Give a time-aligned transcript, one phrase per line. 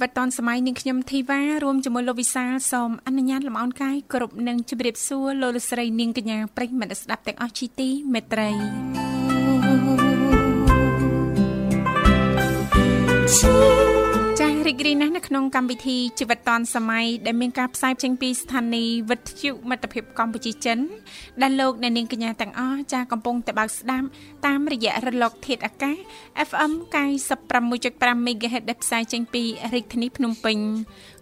[0.00, 8.50] វិតឌុនសម័យនាងខ្ញុំធីវ៉ារួមជាមួយលោកវិសាលសូមអនុញ្ញាតលំអរកាយគ្រប់នឹងជម្រាបសួរលោកលស្រីនាងកញ្ញាប្រិយមិត្តស្ដាប់ទាំងអស់ជីទីមេត្រី
[13.38, 13.89] ចា៎
[14.70, 20.78] រីករាយណាស់នៅក្នុងកម្មវិធីជីវិតឌុនសម័យដែលមានការផ្សាយចេញពីស្ថានីយ៍វិទ្យុមិត្តភាពកម្ពុជាចិន
[21.42, 24.06] ដែលលោកអ្នកនាងកញ្ញាទាំងអស់ចាកំពុងតែបើកស្ដាប់
[24.46, 25.96] តាមរយៈរលក ធាតុអាកាស
[26.48, 26.72] FM
[27.44, 29.42] 96.5 MHz ដែលផ្សាយចេញពី
[29.74, 30.58] រាជធានីភ្នំពេញ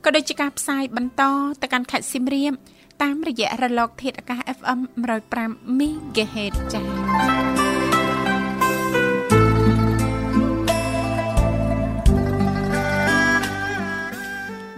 [0.04, 1.22] ក៏ដូចជាការផ្សាយបន្ត
[1.62, 2.52] ទៅកាន់ខេត្តសៀមរាប
[3.02, 4.80] តាមរយៈរលក ធាតុអាកាស FM
[5.28, 7.67] 105 MHz ចា៎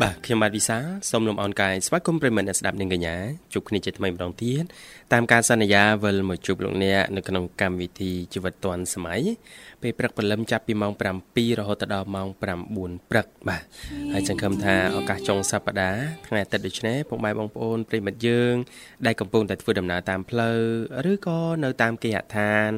[0.03, 0.79] បាទខ្ញុំបាទវិសា
[1.11, 3.17] សូមលំអរកាយស្វាគមន៍ប្រិមត្តអ្នកស្ដាប់នាងកញ្ញា
[3.53, 4.65] ជួបគ្នាជាថ្មីម្ដងទៀត
[5.13, 9.21] តាមការសន្យាវិលមកជួបលោកអ្នកនៅក្នុងកម្មវិធីជីវិតឌွန်សម័យ
[9.83, 10.93] ពេលព្រឹកព្រលឹមចាប់ពីម៉ោង
[11.27, 12.41] 7រហូតដល់ម៉ោង9
[13.11, 13.63] ព្រឹកបាទ
[14.13, 18.55] ហើយសង្ឃឹមថាឱកាសចុងសប្តាហ៍ថ្ងៃអាទិត្យដូចនេះពុកម៉ែបងប្អូនប្រិមិត្តយើង
[19.07, 20.59] ដែលកំពុងតែធ្វើដំណើរតាមផ្លូវ
[21.11, 22.71] ឬក៏នៅតាមគេហដ្ឋាន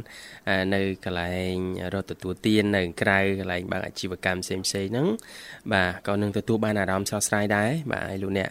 [0.75, 1.55] នៅកន្លែង
[1.95, 5.07] រត់ទទួលទាននៅក្រៅកន្លែងបើកអាជីវកម្មផ្សេងៗហ្នឹង
[5.73, 8.49] បាទក៏នឹងទទួលបានអារម្មណ៍ស្រស់ស្រាយដែរបាទឲ្យលោកអ្នក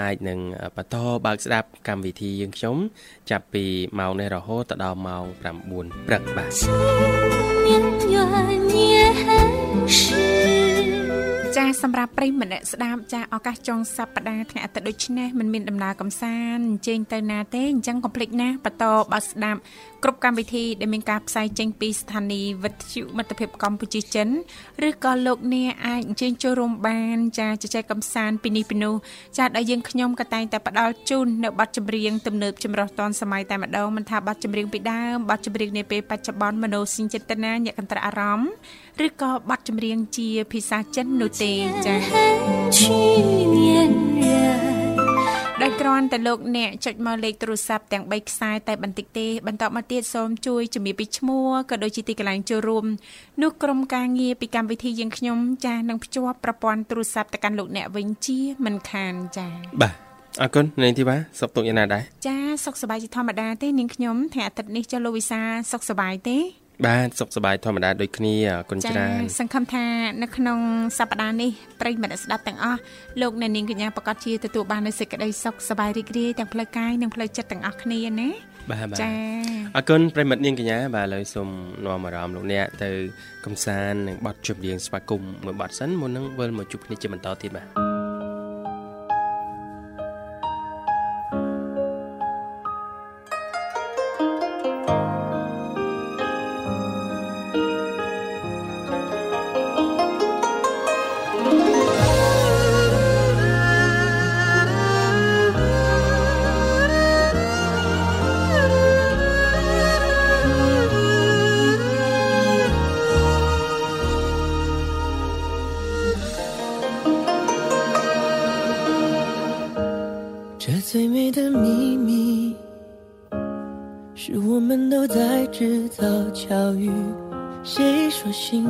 [0.00, 0.38] អាចនឹង
[0.76, 2.76] បន្តបើកស្ដាប់កម្មវិធីយើងខ្ញុំ
[3.30, 3.64] ចាប់ពី
[3.98, 5.24] ម៉ោងនេះរហូតដល់ម៉ោង
[5.72, 6.50] 9ព្រឹកបាទ
[11.66, 19.60] ចាសម្រាប់ប្រិយម្នាក់ស្ដាប់ចាឱកាសចុងសប្តាហ៍ថ្ងៃអាទិត្យដូចនេះមិនមានដំណើរកំសាន្តអញ្ជើញទៅណាទេអញ្ចឹងកុំភ្លេចណាបន្តបើស្ដាប់
[20.02, 24.28] គ្រប់កម្មវិធីដែលមានការផ្សាយចេញពីស្ថានីយ៍វិទ្យុមិត្តភាពកម្ពុជាចិន
[24.88, 28.94] ឬក៏លោកអ្នកអាចអញ្ជើញចូលរួមបានចាជជែកកំសាន្តពីនេះពីនោះ
[29.38, 38.50] ចាដែលយើងខ្ញុំក៏តែងតែផ្ដល់ជូននៅប័ណ្ណចម្រៀងទំនើបចម្រុះទាន់សម័យតែម្ដងមិនថាប័ណ្ណចម្រៀងពីដើមប័ណ្ណចម្រៀងនាពេលបច្ចុប្បន្នមនោសញ្ចេតនាញាក់កន្ត្រាអារម្មណ៍
[39.06, 41.55] ឬក៏ប័ណ្ណចម្រៀងជាភាសាចិននោះទេ
[41.86, 42.36] ចា៎
[45.62, 52.84] ដោយគ្រាន់តែលោកអ្នកចុចមកលេខទូរស័ព្ទទាំង3ខ្សែតែបន្តិចទេបន្តមកទៀតសូមជួយជំរាបពីឈ្មោះក៏ដូចជាទីកន្លែងចូលរួម
[53.42, 59.52] នោះក្រុមការងារពីកម្មវិធីយើងខ្ញុំចាស់នឹងភ្ជាប់ប្រព័ន្ធទូរស័ព្ទទៅកាន់លោកអ្នកវិញជាមិនខានចា៎
[59.82, 59.92] បាទ
[60.42, 65.40] អរគុណនាងធីវ៉ាសុខទុក្ខយ៉ាងណាដែរចាសុខសប្បាយជាធម្មតាទេនាងខ្ញុំថ្ងៃអាទិត្យនេះចុះលោកវិសា
[65.72, 66.38] សុខសប្បាយទេ
[66.84, 69.84] បាទសុខសប្បាយធម្មតាដូចគ្នាអរគុណច្រើនសង្ឃឹមថា
[70.22, 70.58] នៅក្នុង
[70.98, 71.50] សប្តាហ៍នេះ
[71.80, 72.80] ប្រិយមិត្តស្ដាប់ទាំងអស់
[73.20, 78.28] លោកអ្នកនាងកញ្ញាប្រកាសជាទទួលបាននូវសេចក្តីសុខសប្បាយរីករាយទាំងផ្លូវកាយនិងផ្លូវចិត្តទាំងអស់គ្នាណា
[78.70, 79.12] បាទបាទចា
[79.76, 81.48] អរគុណប្រិមិត្តនាងកញ្ញាបាទឥឡូវសូម
[81.84, 82.90] នាំអារម្មណ៍លោកអ្នកទៅ
[83.46, 87.95] កំសាន្តនឹងបទជប់រៀងស្វាគមន៍មួយបទសិនមុននឹងវិលមកជួបគ្នាជាបន្តទៀតបាទ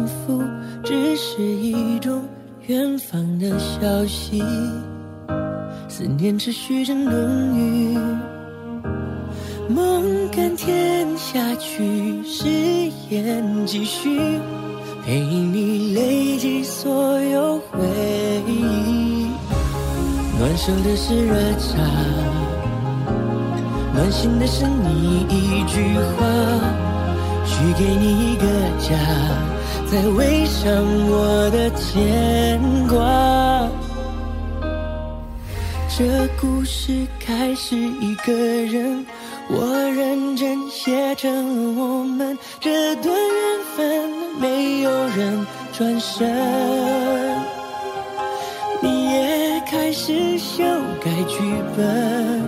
[0.07, 0.43] 复，
[0.83, 2.23] 只是一种
[2.67, 4.43] 远方的消息。
[5.89, 7.99] 思念持续着浓郁，
[9.69, 12.49] 梦甘甜下去，誓
[13.09, 14.21] 言继续，
[15.05, 17.79] 陪你累积所有回
[18.47, 19.27] 忆。
[20.39, 21.79] 暖手的是热茶，
[23.95, 26.27] 暖心的是你一句话，
[27.47, 28.45] 许给你一个
[28.79, 28.95] 家，
[29.91, 30.71] 再围上
[31.09, 33.69] 我的牵挂。
[35.89, 39.07] 这故事开始，一个人，
[39.49, 44.11] 我认真写着我们这段缘分。
[44.39, 46.29] 没有人转身，
[48.83, 50.63] 你也开始修
[51.03, 51.39] 改剧
[51.75, 52.43] 本，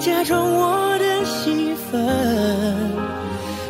[0.00, 2.04] 假装我的戏份，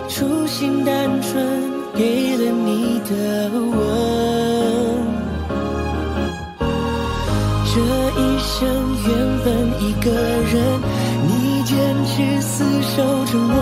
[0.09, 1.58] 初心单纯，
[2.09, 3.11] 给了你的
[3.51, 3.77] 吻。
[7.67, 7.75] 这
[8.19, 8.57] 一生
[9.05, 9.09] 原
[9.45, 9.47] 本
[9.83, 10.57] 一个人，
[11.27, 11.77] 你坚
[12.07, 12.97] 持厮守
[13.27, 13.53] 着我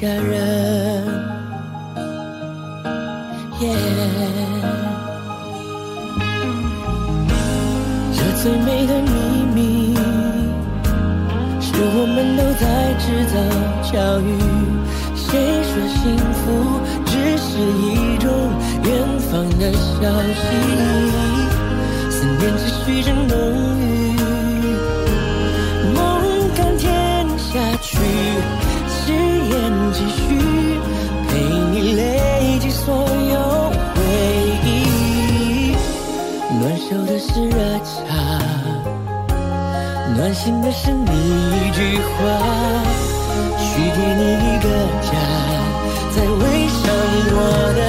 [0.00, 1.04] 家人。
[3.60, 3.62] 耶
[8.16, 9.10] 这最美的秘
[9.54, 9.94] 密，
[11.60, 12.64] 是我们都在
[12.94, 13.34] 制造
[13.92, 13.92] 教
[14.22, 14.24] 育。
[15.14, 15.28] 谁
[15.64, 16.40] 说幸福
[17.04, 18.26] 只是一种
[18.84, 18.88] 远
[19.28, 20.00] 方的消
[20.40, 20.40] 息？
[22.08, 23.36] 思念持续着浓
[23.80, 23.84] 郁，
[25.94, 25.98] 梦
[26.56, 26.88] 甘甜
[27.36, 27.52] 下
[27.82, 27.98] 去，
[29.92, 30.38] 继续，
[31.28, 31.40] 陪
[31.72, 33.98] 你累积所有回
[34.64, 34.66] 忆。
[36.60, 38.08] 暖手的是热茶，
[40.16, 42.18] 暖心的是你一句话，
[43.58, 44.68] 许给你一个
[45.02, 45.12] 家，
[46.14, 46.82] 再围上
[47.32, 47.38] 我
[47.76, 47.80] 的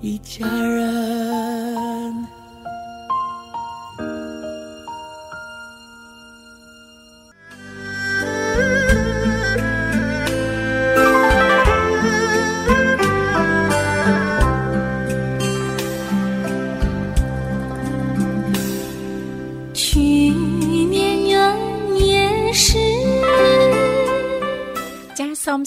[0.00, 0.85] 一家人。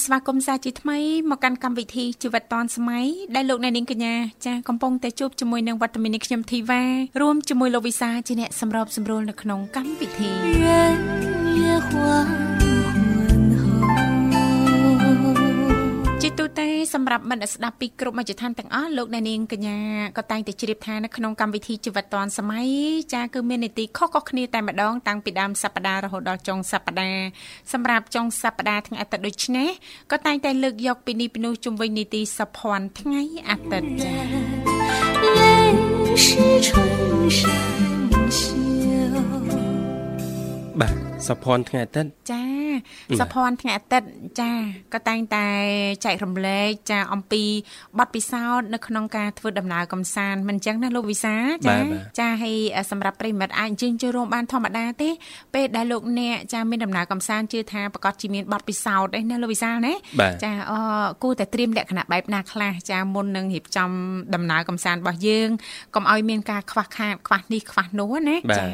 [0.10, 0.98] សសូមស្វាគមន៍សាជាថ្មី
[1.30, 6.82] មកកាន់កម្មវិធីជីវិតឌွန်សម័យដែលលោកអ្នកនាងកញ្ញាចាសកំពុងតែជួបជាមួយនឹងវត្តមាននេះខ្ញុំធីវ៉ា
[7.22, 10.32] រួមជាមួយលោកវិសាជាអ្នកសម្របសម្រួលនៅក្នុងកម្មវិធី
[16.40, 19.78] ទូទៅសម្រាប់មិត្តស្ដាប់ពីគ្រប់មជ្ឈដ្ឋានទាំងអស់លោកអ្នកនាងកញ្ញា
[20.18, 22.68] ក៏តែងតែជ្រាបថានៅក្នុងកម្មវិធីជីវិតឌွန်សម័យ
[23.14, 27.26] ចាគឺមាននីតិខុសៗគ្នាតែម្ដងតាំងពីដើមសប្ដាហ៍រហូតដល់ចុងសប្ដាហ៍
[27.74, 29.70] សម្រាប់ចុងសប្ដាហ៍ថ្ងៃអាទិត្យដូចនេះ
[30.12, 37.99] ក៏តែងតែលើកយកពីនេះពីនោះជុំវិញនីតិសភ័នថ្ងៃអាទិត្យចា
[40.82, 40.94] បាទ
[41.28, 42.44] សុភ័ណ្ឌថ្ងៃអាទិត្យចា
[43.22, 44.08] សភ័នថ្ងៃអាទិត្យ
[44.42, 44.52] ចា
[44.94, 45.48] ក៏តែងតែ
[46.06, 47.44] ចែករំលែកចាអំពី
[48.00, 51.36] បទពិសោធន៍នៅក្នុងការធ្វើដំណើរកំសាន្តមិនអញ្ចឹងណាលោកវិសា
[51.68, 51.78] ចា
[52.20, 52.58] ចាហើយ
[52.92, 55.10] សម្រាប់ប្រិមិត្តអាចអញ្ជើញចូលរួមបានធម្មតាទេ
[55.54, 59.94] ពេលដែលលោកអ្នកចាមានដំណើរកំសាន្តជឿថាប្រកាសជាមានបទពិសោធន៍ឯណាលោកវិសាណា
[60.44, 60.74] ចាអ
[61.24, 63.90] គួរតែត្រៀមលក្ខណៈបែបណាខ្លះចាមុននឹងរៀបចំ
[64.36, 65.50] ដំណើរកំសាន្តរបស់យើង
[65.96, 68.66] កុំឲ្យមានការខ្វះខាតខ្វះនេះខ្វះនោះណាចា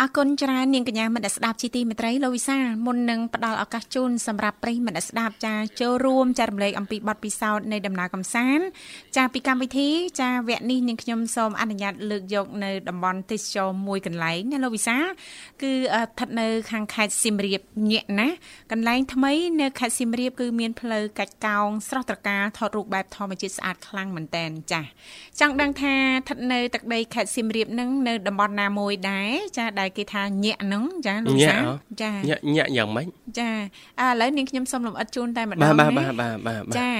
[0.00, 8.64] អរគុណច្រើននាងកញ្ញាមិត្តស្ដាប់ជីទីមេត្រីលោកវិសាមុននឹងផ្ដល់ឱកាសជូនសម្រាប់ប្រិយមិត្តស្ដាប់ចាចូលរួមចែករំលែកអំពីបទពិសោធន៍នៃដំណើរកំសាន្ត
[9.16, 9.88] ចាពីកម្មវិធី
[10.20, 14.96] ចាវគ្គនេះនាងខ្ញុំសូមអនុញ្ញាតលើកយកនៅតំបន់ទេសចរមួយកន្លែងណាលោកវិសា
[15.62, 17.60] គឺស្ថិតនៅខាងខេត្តសៀមរាប
[17.90, 18.28] ញាក់ណា
[18.72, 24.80] កន្លែងថ្មីនៅខេត្តសៀមរាបគឺមានផ្លូវកាច់កោងស្រស់ត្រកាលថតរូបបែបធម្មជាតិស្អាតខ្លាំងមែនតែនចា
[25.40, 31.56] ចង់ដឹងថាស្ថិតនៅទឹកដីខេត្តសៀមរាបនឹងនៅតំបន់ណាមួយដែរចាដែលគេថាញាក់ហ្នឹងចាលោកសា
[32.02, 33.06] ចាញាក់ញាក់យ៉ាងម៉េច
[33.38, 33.50] ចា
[34.02, 36.90] ឥឡូវនាងខ្ញុំសូមលំអិតជូនតែម្ដងបាទបាទបាទបាទចា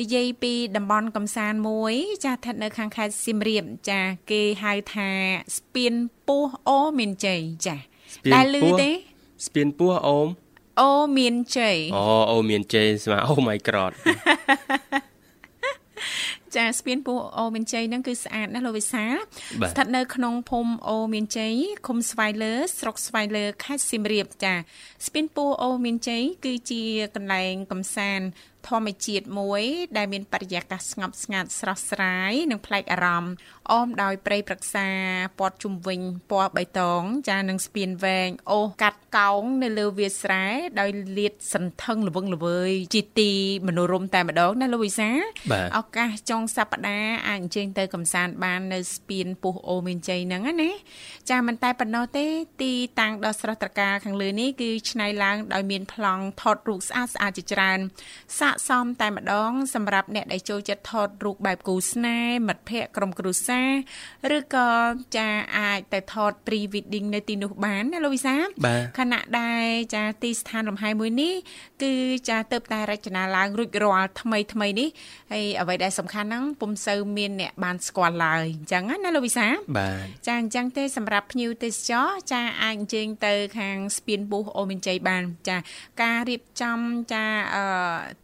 [0.00, 1.94] និយាយពីតំបន់កំសាន្តមួយ
[2.24, 5.10] ចាស្ថិតនៅខាងខេត្តសៀមរាបចា គេហៅថា
[5.56, 5.94] ស្ពាន
[6.28, 7.76] ពោះអូមានជ័យចា
[8.34, 8.90] ដែលឮទេ
[9.46, 10.28] ស្ពានពោះអូម
[10.80, 13.92] អូមានជ័យអូអូមានជ័យស្មាអូ my god
[16.56, 21.54] ចាស្ពានពោះអូមានជ័យហ្នឹងគឺស្អាតណាស់លោកវិសាស្ថិតនៅក្នុងភូមិអូមានជ័យ
[21.86, 24.54] ឃុំស្វាយលើស្រុកស្វាយលើខេត្តសៀមរាបចា
[25.06, 26.82] ស្ពានពោះអូមានជ័យគឺជា
[27.14, 28.26] កន្លែងកំសាន្ត
[28.68, 29.62] ធម្មជាតិមួយ
[29.96, 33.34] ដែលមានបរិយាកាសស្ងប់ស្ងាត់ស្រស់ស្រាយនិងប្លែកអារម្មណ៍
[33.70, 34.88] អមដោយព្រៃព្រឹក្សា
[35.38, 40.44] ព័ទ្ធជុំវិញពណ៌បៃតង ចានឹងស្ពានវែងអូសកាត់ កោងនៅលើវាលស្រែ
[40.80, 43.32] ដោយលាតសន្ធឹងល្វឹងល្វើយជាទី
[43.68, 45.10] មនោរម្យតែម្ដងណាលោកវិសា
[45.78, 50.70] ឱកាសចុងសប្តាហ៍អាចអញ្ជើញទៅកំសាន្តបាននៅស្ពានពុះអូមានជ័យហ្នឹងណា
[51.30, 52.26] ចាមិនតែប៉ុណ្ណោះទេ
[52.62, 57.78] ទីតាំងដ៏ស្រស់ត្រកាលខាងលើនេះគឺឆ្នៃឡើងដោយមានប្លង់ថតរូបស្អាតស្អាតជាច្រើន
[58.38, 63.60] សាកសមតែម្ដង សម្រាប់អ្នកដែលចូលចិត្តថតរូបបែបគូស្នេហ៍មិត្តភ័ក្តិក្រុមគ្រួសា
[64.30, 64.70] រឬក៏
[65.16, 65.28] ចា
[65.58, 68.36] អាចទៅថត pre wedding នៅទីនោះបានណាលោកវិសា
[68.98, 71.34] ខណៈដែលចាទីស្ថានលំហែមួយនេះ
[71.82, 71.92] គឺ
[72.28, 74.88] ចាទៅតែរចនាឡើងរួចរាល់ថ្មីថ្មីនេះ
[75.32, 79.46] ហើយអ្វីដែលសំខាន់ហ្នឹងពុំសូវមានអ្នកបានស្គាល់ឡើយអញ្ចឹងណាលោកវិសា
[79.78, 85.56] បាទចាអញ្ចឹងទេសម្រាប់ភ្ញៀវទេសចរចាអាចអញ្ជើញទៅខាងស្ពានបុះអូមានជ័យបាន ចា
[86.02, 86.80] ការរៀប ចំ
[87.12, 87.64] ចាអឺ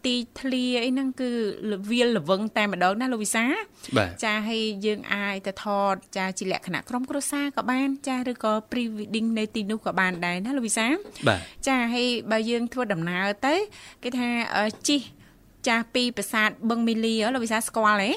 [0.04, 1.30] ទីធ្លាអីហ្នឹងគឺ
[1.90, 3.44] វាលល្វឹងតែម្ដងណាលោកវិសា
[4.24, 10.86] ចាហើយយើងអាចទៅថតចាជាលក្ខណៈក្រុមគ្រួសារក៏បាន ចាឬក៏ pre wedding នៅទីនោះក៏បានដែរណាលោកវិសា
[11.66, 13.54] ចាហើយបើយើងធ្វើដំណើរទៅ
[14.02, 14.28] គេថា
[14.88, 15.00] ជិះ
[15.66, 18.10] ចាស់ពីប្រាសាទបឹងមីលីលោកវិសាស្គាល់ទេ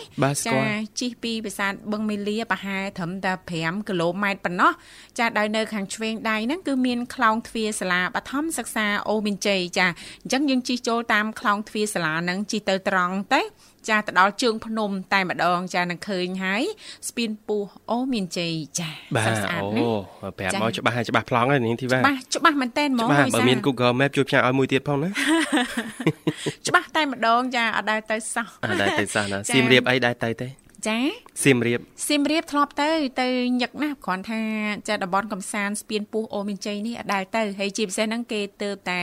[0.47, 0.59] ចា
[0.99, 4.71] ជិះពីប្រាសាទបឹងមីលីប្រហែលត្រឹមតែ5គីឡូម៉ែត្រប៉ុណ្ណោះ
[5.19, 9.87] ចាដោយនៅខាងឆ្វេងដៃហ្នឹងគឺមានខ្លោងទ្វារសាលាបឋមសិក្សាអូមានជ័យចា
[10.23, 13.41] អញ្ចឹងយើងជិះចូលតាមខ្លោងទ្វារសាលាហ្នឹងជិះទៅត្រង់ទៅ
[13.89, 16.63] ចាទៅដល់ជើងភ្នំតែម្ដងចានឹងឃើញហើយ
[17.09, 19.67] ស្ពានពោះអូមានជ័យចាបាទអូ
[20.39, 25.09] ប្រាប់មកច្បាស់ហើយច្បាស់ប្លង់ហើយនាងធីវ៉ាច្បាស់ច្បាស់មែនតើហ្មងច្បាស់បើមាន Google Map ជួយផ្សាយឲ្យមួយទៀតផងណា
[26.67, 30.47] ច្បាស់តែម្ដងចាអត់ដែរទៅសោះអត់ដែរទៅសោះណាសៀមរាបអីដែរទៅទេ
[30.87, 30.97] ចា
[31.43, 32.89] សៀមរាបសៀមរាបធ្លាប់ទៅ
[33.21, 33.27] ទៅ
[33.61, 34.41] ញឹកណាស់គ្រាន់ថា
[34.87, 38.99] ចាតំបន់កំសាន្តស្ពានពោះអូមានជ័យនេះអត់ដែលទៅហើយជាពិសេសហ្នឹងគេទៅតែ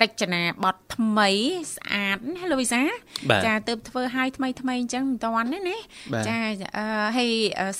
[0.00, 1.30] រចនាបថថ្មី
[1.74, 2.82] ស្អាតណាលូវីសា
[3.46, 5.76] ចាទៅធ្វើឲ្យថ្មីថ្មីអញ្ចឹងមិនតាន់ទេណា
[6.28, 6.36] ចា
[7.16, 7.30] ហើយ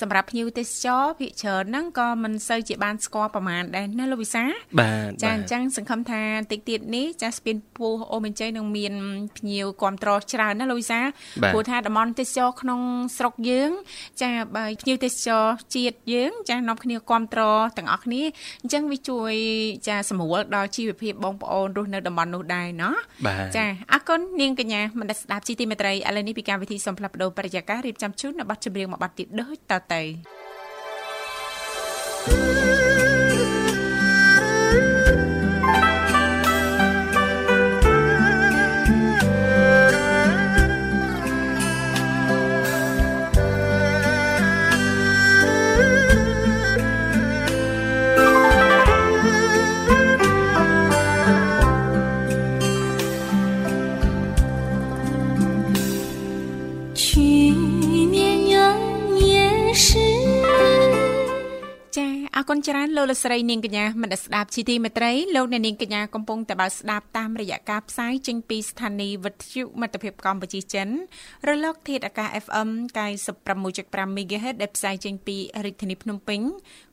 [0.01, 4.43] សម្រាប់ភ្ញៀវទេសចរភិកច្រើនហ្នឹងក៏មិនសូវជាបានស្គាល់ប្រហែលដែរណាលូវីសា
[4.79, 8.93] បាទចាអញ្ចឹងសង្ឃឹមថាតិចទៀតនេះចាស្ពានពោះអូមានជ័យនឹងមាន
[9.37, 10.99] ភ្ញៀវគ្រប់ត្រច្រើនណាលូវីសា
[11.53, 12.81] ព្រោះថាតំបន់ទេសចរក្នុង
[13.17, 13.71] ស្រុកយើង
[14.21, 17.43] ចាបើភ្ញៀវទេសចរជាតិយើង ចានាំគ្នាគ្រប់ត្រ
[17.77, 18.21] ទាំងអស់គ្នា
[18.61, 19.33] អញ្ចឹងវាជួយ
[19.87, 22.95] ចាសម្រួលដល់ជីវភាពបងប្អូនរស់នៅតំបន់នោះដែរណោះ
[23.55, 30.03] ចាអរគុណនាងកញ្ញាមនស្ដាប់ជីទីមេត្រីឥឡូវនេះពីកម្មវិធីសំផ្លាប់បដោប្រយាកររៀបចំជូននៅប័ណ្ណចម្រៀងមួយប័ណ្ណទៀតដូចតទៅ
[62.51, 70.87] គុណច្រើនលោកលស្រីនាងកញ្ញាមនស្ដាប់ជីទីមេត្រីលោកអ្នកនាងកញ្ញាកំពុងតែបើស្ដាប់តាមរយៈការផ្សាយចេញពីស្ថានីយ៍វិទ្យុមិត្តភាពកម្ពុជាចិន
[71.47, 72.69] រលក ធាតុអាកាស FM
[73.39, 76.41] 96.5 MHz ដែលផ្សាយចេញពីរាជធានីភ្នំពេញ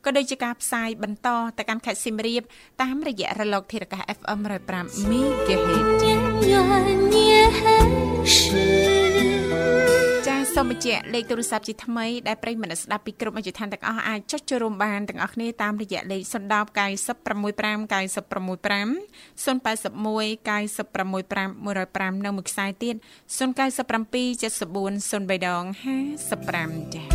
[0.05, 2.41] ក៏ដូចជាការផ្សាយបន្តទៅកាន់ខេត្តសៀមរាប
[2.81, 5.11] តាមរយៈរលកធាតុអាកាស FM 105
[7.13, 8.66] MHz 是。
[10.57, 18.89] ចាសសូមបញ្ជាក់លេខទូរស័ព្ទជាថ្មីដែលប្រិយមិត្តស្ដាប់ពីគ្រប់អញ្ជដ្ឋានទាំងអស់អាចចុចចូលរួមបានទាំងអស់គ្នាតាមរយៈលេខ010 965 965
[19.45, 21.49] 081 965
[22.17, 22.95] 105និងមួយខ្សែទៀត
[23.37, 23.37] 097
[24.41, 25.63] 74 03ដង
[26.27, 27.05] 55ចា៎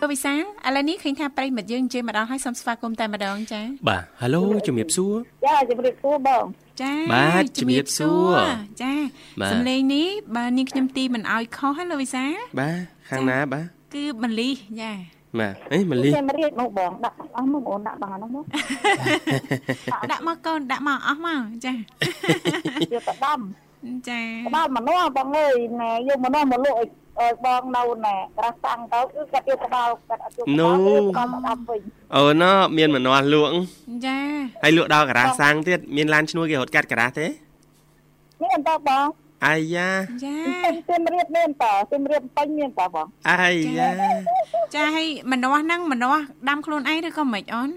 [0.00, 0.38] លោកវិសាឥ
[0.76, 5.14] ឡូវនេះឃើញថាប្រិយមិត្តយើងជិះមកដល់ហើយសូមស្វាគមន៍តែម្ដងចា៎បាទហៅឡូជំរាបសួរ
[5.46, 6.44] ចាជំរាបសួរបង
[6.82, 8.36] ចាបាទជំរាបសួរ
[8.82, 8.92] ចា
[9.40, 12.24] បាទសំឡេងនេះបើនាងខ្ញុំទីមិនអោយខុសហើយលោកវិសា
[12.60, 12.76] បាទ
[13.10, 14.92] ខាងណាបាទគឺបលីចា
[15.38, 18.44] បាទអេម៉ាលីខ្ញុំរៀបមកបងដាក់អស់មកបងដាក់បងហ្នឹងមក
[20.10, 21.76] ដាក់មកកូនដាក់មកអស់មកចាយ
[22.90, 23.40] កទៅដំ
[24.08, 24.20] ចា
[24.54, 26.88] ដល់ម្នាស់បងអើយណែយកម្នាស់មកលក់ឲ្យ
[27.20, 31.80] ឲ្យបងនៅណែក្រាស់តាំងទៅគឺគាត់យកក្បាលគាត់អត់យកក្បាលទេគាត់មកដំវិញ
[32.14, 33.52] អូណូមានម្នាស់លក់
[34.06, 34.18] ចា
[34.62, 37.26] ហើយលក់ដល់ការ៉ាសាំងទៀតមានឡានឈ្នួលគេរត់កាត់ការ៉ាទេ
[38.42, 39.06] មានតើបង
[39.46, 39.88] អាយ៉ា
[40.24, 40.36] ចា
[40.86, 43.36] ខ្ញុំរៀបមានតើខ្ញុំរៀបពេញមានតើបងអា
[43.78, 43.88] យ៉ា
[44.74, 47.70] ចាឲ្យម្នាស់ហ្នឹងម្នាស់ដាំខ្លួនឯងឬក៏មិនអូន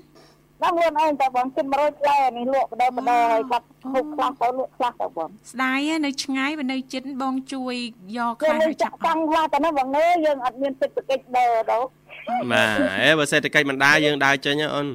[0.66, 7.76] ដល់ខ្លួនឯងតើបងគិត100ផ្លែនេះលក់បដិបដិឲ្យគាត់ហូបខ្លះទៅលក់ខ្លះទៅបងស្ដាយហ៎នៅឆ្ងាយបើនៅជិតបងជួយ
[8.18, 11.88] យកគឺខ្លះនឹងទៅចាចាប់ក់តាំងខ្លះទៅនោះបងអើយយើងអត់មានទឹកកិច្ចដើរដល់
[12.52, 14.88] បាទអេបើសេដ្ឋកិច្ចមិនដើរយើងដើរចេញហ៎អូន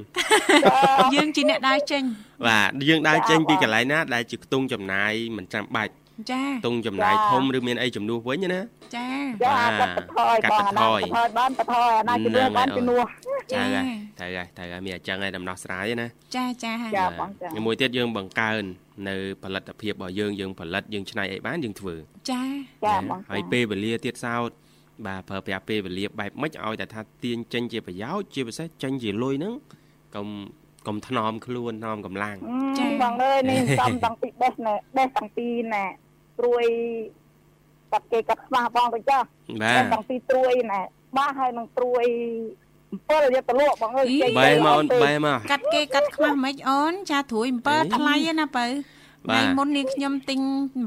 [1.14, 2.02] យើងជាអ្នកដើរចេញ
[2.46, 5.92] បាទយើងដើរចេញពីកន្លែងណាដែលជាខ្ទង់ចំណាយមិនចាំបាច់
[6.30, 8.60] ចាខ្ទង់ចំណាយធំឬមានអីជំនួសវិញណា
[8.96, 9.08] ចា
[9.42, 13.04] ចាកាត់បន្ថយបងអាណាបន្ថយបានបន្ថយអាណាជំនួសបានជំនួស
[13.50, 13.86] ត្រូវហើយ
[14.18, 18.62] ត្រូវហើយត្រូវហើយមានអញ្ចឹងហើយដំណោះស្រាយណាចាចាចាបងចាមួយទៀតយើងបង្កើន
[19.08, 21.94] នៅផលិតភាពរបស់យើងយើងផលិតយើងច្នៃអីបានយើងធ្វើ
[22.30, 22.42] ចា
[22.84, 24.50] ចាបងហើយពេលវេលាទៀតសោត
[25.06, 29.54] បាទប្រើប្រាស់ពេលវេលាបែបម៉េចឲ្យតែថាទាញចេញជាប្រយោជន៍ជាពិសេសចេញជាលុយហ្នឹង
[30.14, 30.26] កុំ
[30.86, 32.36] កុំថ្នមខ្លួនថ្នមកម្លាំង
[32.78, 35.84] ចាបងអើយនេះសំតាំងពីបេះណែបេះតាំងពីណែ
[36.40, 36.64] ត្រួយ
[37.92, 39.26] កាត់គេកាត់ខ្វះបងទៅចាស់
[39.62, 40.80] បាបេះទតាំងពីត្រួយណែ
[41.16, 42.04] បាសហើយនឹងត្រួយ
[42.98, 48.66] 7យកទៅលក់បងអើយចេញបែមកអូនបែមកកាត់គេកាត់ខ្មាស់មិនអូនចាត្រួយ7ថ្លៃឯណាបើ
[49.28, 50.40] បាទថ្ងៃមុននេះខ្ញុំទិញ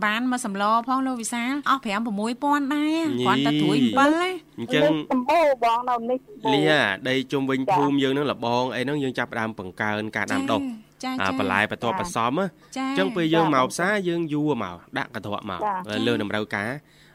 [0.05, 10.92] បានមកសម្លផងលោកវិសាលអស់5 6000ដែរគាត់តែត្រួយ7ណាអញ្ចឹងសម្បូរបងនៅនេះសម្បូរលីអាដីជុំវិញភូមិយើងហ្នឹងលបងអីហ្នឹងយើងចាប់ផ្ដើមបង្កើនការដាំដុះចាអាចា
[11.39, 12.45] បន្លែបន្ទាប់បន្សំណា
[12.77, 15.59] ចាអញ្ចឹងពេលយើងមកផ្សារយើងយួរមកដាក់កន្ត្រកមក
[16.07, 16.69] លើតម្រូវការ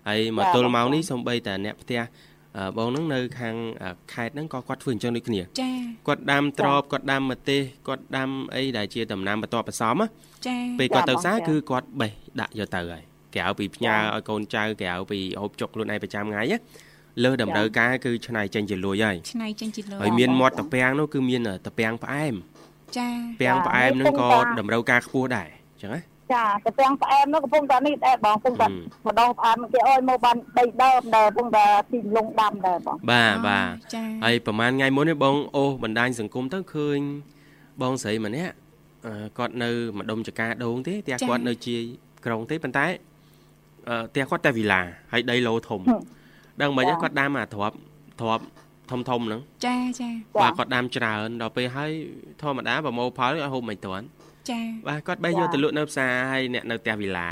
[0.09, 2.01] ហើយមកទល់មកនេះសំបីតែអ្នកផ្ទះ
[2.57, 5.71] អឺបងហ្នឹងនៅខាងអឺខេត្តហ្នឹងក៏គាត់ធ្វើអញ្ចឹងដូចគ្នាចា
[6.09, 10.07] គាត់ដាំត្រប់គាត់ដាំម្ទេសគាត់ដាំអីដែលជាដំណាំបន្ទាប់បន្សំណា
[10.47, 13.03] ចាពេលគាត់ទៅផ្សារគឺគាត់បេះដាក់យកទៅហើយ
[13.35, 16.59] ក្រៅពីផ្ញើឲ្យកូនចៅក្រៅពីហូបចុកខ្លួនឯងប្រចាំថ្ងៃណា
[17.25, 22.35] លើសតម្រូវការគឺឆ្នៃចេញជាលុយហើយឆ្នៃចេញជាលុយហើយមានមាត់តាពាំងនោះគឺមានតាពាំងផ្អែម
[22.97, 23.09] ចា
[23.41, 26.01] ពាំងផ្អែមហ្នឹងក៏តម្រូវការខ្ពស់ដែរអញ្ចឹងណា
[26.35, 36.99] ចាកទាំងផ្អែមនោះកំពុងតែនេះដែរបងកំពុងតែម្ដងផ្អែមគេអើយមកបាន3ដើមដែរកំពុងតែទីលងដាំដែរបងបាទបាទចាហើយប្រហែលថ្ងៃមុននេះបងអូសបណ្ដាញសង្គមទៅឃើញ
[37.83, 38.55] បងស្រីម្នាក់
[39.07, 41.77] អឺគាត់នៅម្ដុំចកាដូងទេផ្ទះគាត់នៅជា
[42.25, 42.87] ក្រុងទេប៉ុន្តែ
[43.89, 44.81] អឺផ្ទះគាត់តែវីឡា
[45.13, 45.81] ហើយដីឡូធំ
[46.63, 47.73] ដឹងមិនគាត់ដាំអាទ្រប
[48.21, 48.41] ទ្រប
[48.91, 50.09] ធំធំហ្នឹងចាចា
[50.43, 51.91] បាទគាត់ដាំច្រើនដល់ពេលហើយ
[52.43, 54.07] ធម្មតាប្រមូលផលឲ្យហូបមិនទាន់
[54.51, 57.29] ចាបាទគាត់បេះយកទៅលក់នៅផ្សារហើយអ្នកនៅផ្ទះវីឡា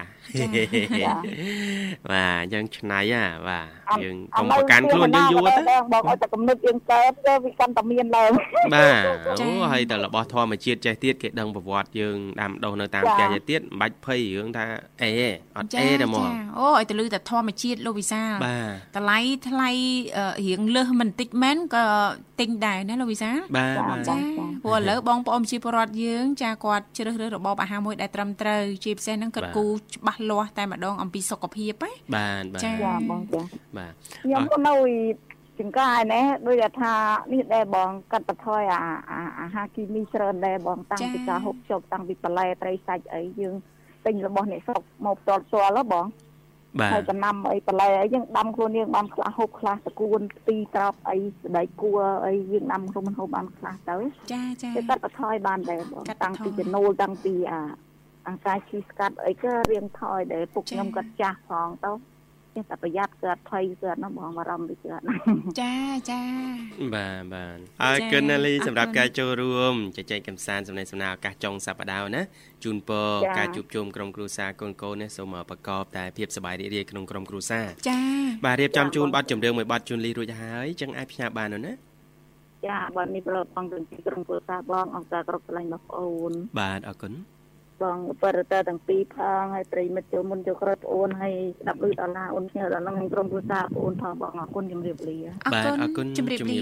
[2.10, 3.66] បាទអញ្ចឹងឆ្នៃហ่าបាទ
[4.02, 8.30] យើងកុំប្រកាន់ខ្លួនយើងយួរទៅបងឲ្យតែគំនិតយើងកើតទៅវាកាន់តែមានឡើង
[8.74, 9.02] បាទ
[9.40, 14.64] អូហើយតែរបស់ធម្មជាតិចេះទៀតគេដឹងប្រវត្តិយើងដាំដុះនៅតាមផ្ទះចេះទៀតមិនបាច់ភ័យរឿងថា
[15.02, 15.10] អេ
[15.56, 19.70] អត់អេទេហ្មងអូឲ្យទៅលឺតែធម្មជាតិលោកវិសាលបាទតម្លៃថ្លៃ
[20.16, 21.84] អឺរៀងលើសមិនតិចមែនក៏
[22.40, 24.16] ទិញដែរណាលោកវិសាលបាទបាទចា
[24.66, 33.40] ព្រោះឥឡូវបងប្អូនប្រជាពលរដ្ឋយើងចាគាត់ជ្រើសរើសរបបអាហារមួយដែលត្រឹមត្រូវជាពិសេសហ្នឹងគាត់គូច្បាស់លាស់តែម្ដងអំពីសុខភាពណាបាទបាទចាចាបងចា
[33.76, 33.92] បាទ
[34.24, 34.74] ខ្ញុំក៏នៅ
[35.60, 36.92] ចង្កាយណែដូចថា
[37.32, 43.54] នេះដែរបងកាត់បន្ថយអាអាអាហារគីមីច្រើនដែរបងតាំងពីការហូបចុកតាំងពីបន្លែត្រីសាច់អីយើង
[44.06, 46.25] ទិញរបស់អ្នកស្រុកមកផ្ទាល់ផ្ទាល់ហ៎បងបាទ
[46.92, 53.96] ហើយចំណាំអីបន្លែអីយើងដាំខ្លួនយើងបានខ្លះហូបខ្លះតកួនទីត្រប់អីស្បែកគួរអីយើងដាំខ្លួនហូបបានខ្លះទៅ
[54.32, 57.60] ចាចាគេកាត់បន្ថយបានដែរបងកាត់បន្ថយតាំងពីចំណូលតាំងពីអា
[58.28, 61.92] អង្ការឈីស្កាត់អីក៏រៀងថយដែរពុកខ្ញុំក៏ចាស់ផងទៅ
[62.56, 65.02] ចេះតែប្រយ័ត្នគឺអត់ភ័យគឺអត់នោះបងបារម្ភវាច្រើន
[65.60, 65.74] ចា
[66.10, 66.22] ចា
[66.94, 72.22] បាទបាទអរគុណណាលីសម្រាប់ការចូលរួមជជែកកម្សាន្តសំណេរសំណាឱកាសចុងសប្តាហ៍ណា
[72.64, 78.00] ជូនពរការជួបជុំក្រុមគ្រួសារកូនកូននេះសូមប្រកបតែភាពសប្បាយរីករាយក្នុងក្រុមគ្រួសារចា
[78.44, 81.72] បាទរៀបចំជូនប័ណ្ណចម្រៀងមួយប័ណ្ណជូនលីរួចហើយចឹងអាចផ្ញើបាននោះណា
[82.66, 87.12] ចាប័ណ្ណនេះប្រឡប់បងទៅក្រុមគ្រួសារបងអង្គការគ្រប់កន្លែងបងប្អូនបាទអរគុណ
[87.82, 95.18] បងបរិទ័ទាំងពីរផងហើយប្រិមិត្តចូលមុនចូលក្រោយប្អូនហើយស្ដាប់ឮដល់ណាអូនគ្នាដល់នឹងក្រុមគ្រួសារប្អូនផងបងអរគុណជំរាបលា
[95.54, 96.60] បាទអរគុណជំរាបលា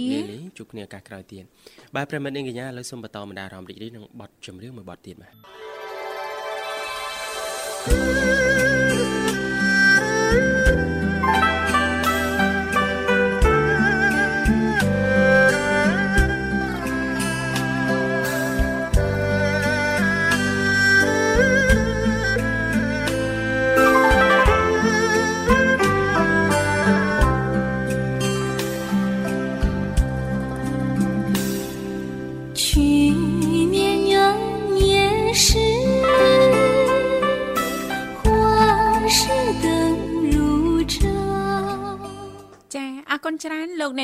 [0.58, 1.44] ជួបគ្នាឱកាសក្រោយទៀត
[1.94, 5.32] បាទប្រិមិត្តនាងកញ្ញាឥឡូវសូមបន្តបណ្ដាអារម្មណ៍រីករាយនឹងបទចម្រៀងមួយបទទៀតបាទ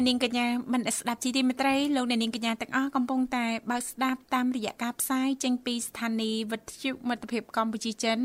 [0.00, 8.18] អ្នកនាងកញ្ញាមិនស្ដាប់ជីទីមេត្រីលោកអ្នកនាងកញ្ញាទាំងអស់កំពុងតែបើកស្ដាប់តាមរយៈការផ្សាយចេញពីស្ថានីយ៍វិទ្យុមិត្តភាពកម្ពុជាចិន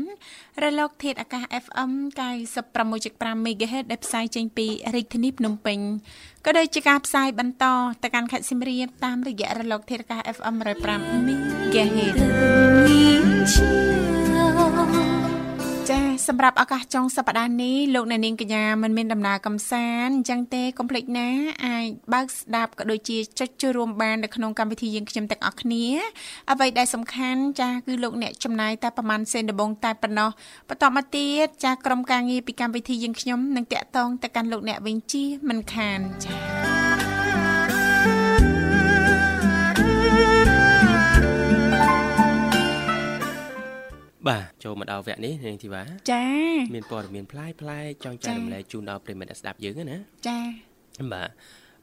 [0.62, 1.90] រលក ធាតុអាកាស FM
[2.68, 5.78] 96.5 MHz ដែលផ្សាយចេញពីរាជធានីភ្នំពេញ
[6.46, 7.64] ក៏ដូចជាការផ្សាយបន្ត
[8.02, 12.16] ទៅកាន់ខេត្តសៀមរាបតាមរយៈរលក ធាតុអាកាស FM 105 MHz
[13.56, 14.15] ចា
[16.28, 21.28] សម្រាប់ឱកាសចុងសប្តាហ៍នេះលោកអ្នកនាងកញ្ញាមិនមានដំណើរកំសាន្តអញ្ចឹងទេកុំភ្លេចណា
[21.66, 25.84] អាចបើកស្ដាប់ក៏ដូចជាចុចចូលរួមបាននៅក្នុងកម្មវិធីយើងខ្ញុំទាំងអស់គ្នា
[26.50, 30.30] អ្វីដែលសំខាន់ចាគឺលោកអ្នកចំណាយតែប្រហែលសេនដបងតែប៉ុណ្ណោះ
[30.68, 36.85] បន្តមកទៀតចាក្រុមការងារពីកម្មវិធីយើងខ្ញុំនឹងតាក់ទងទៅកាន់លោកអ្នកវិញជាមិនខានចា
[44.28, 46.24] បាទចូលមកដល់វគ្គនេះនាងធីវ៉ាចា
[46.74, 50.38] មានព័ត៌មានផ្លាយផ្លាយចង់ចែករំលែកជូនដល់ប្រិមិត្តស្ដាប់យើងណាចា
[51.12, 51.28] បាទ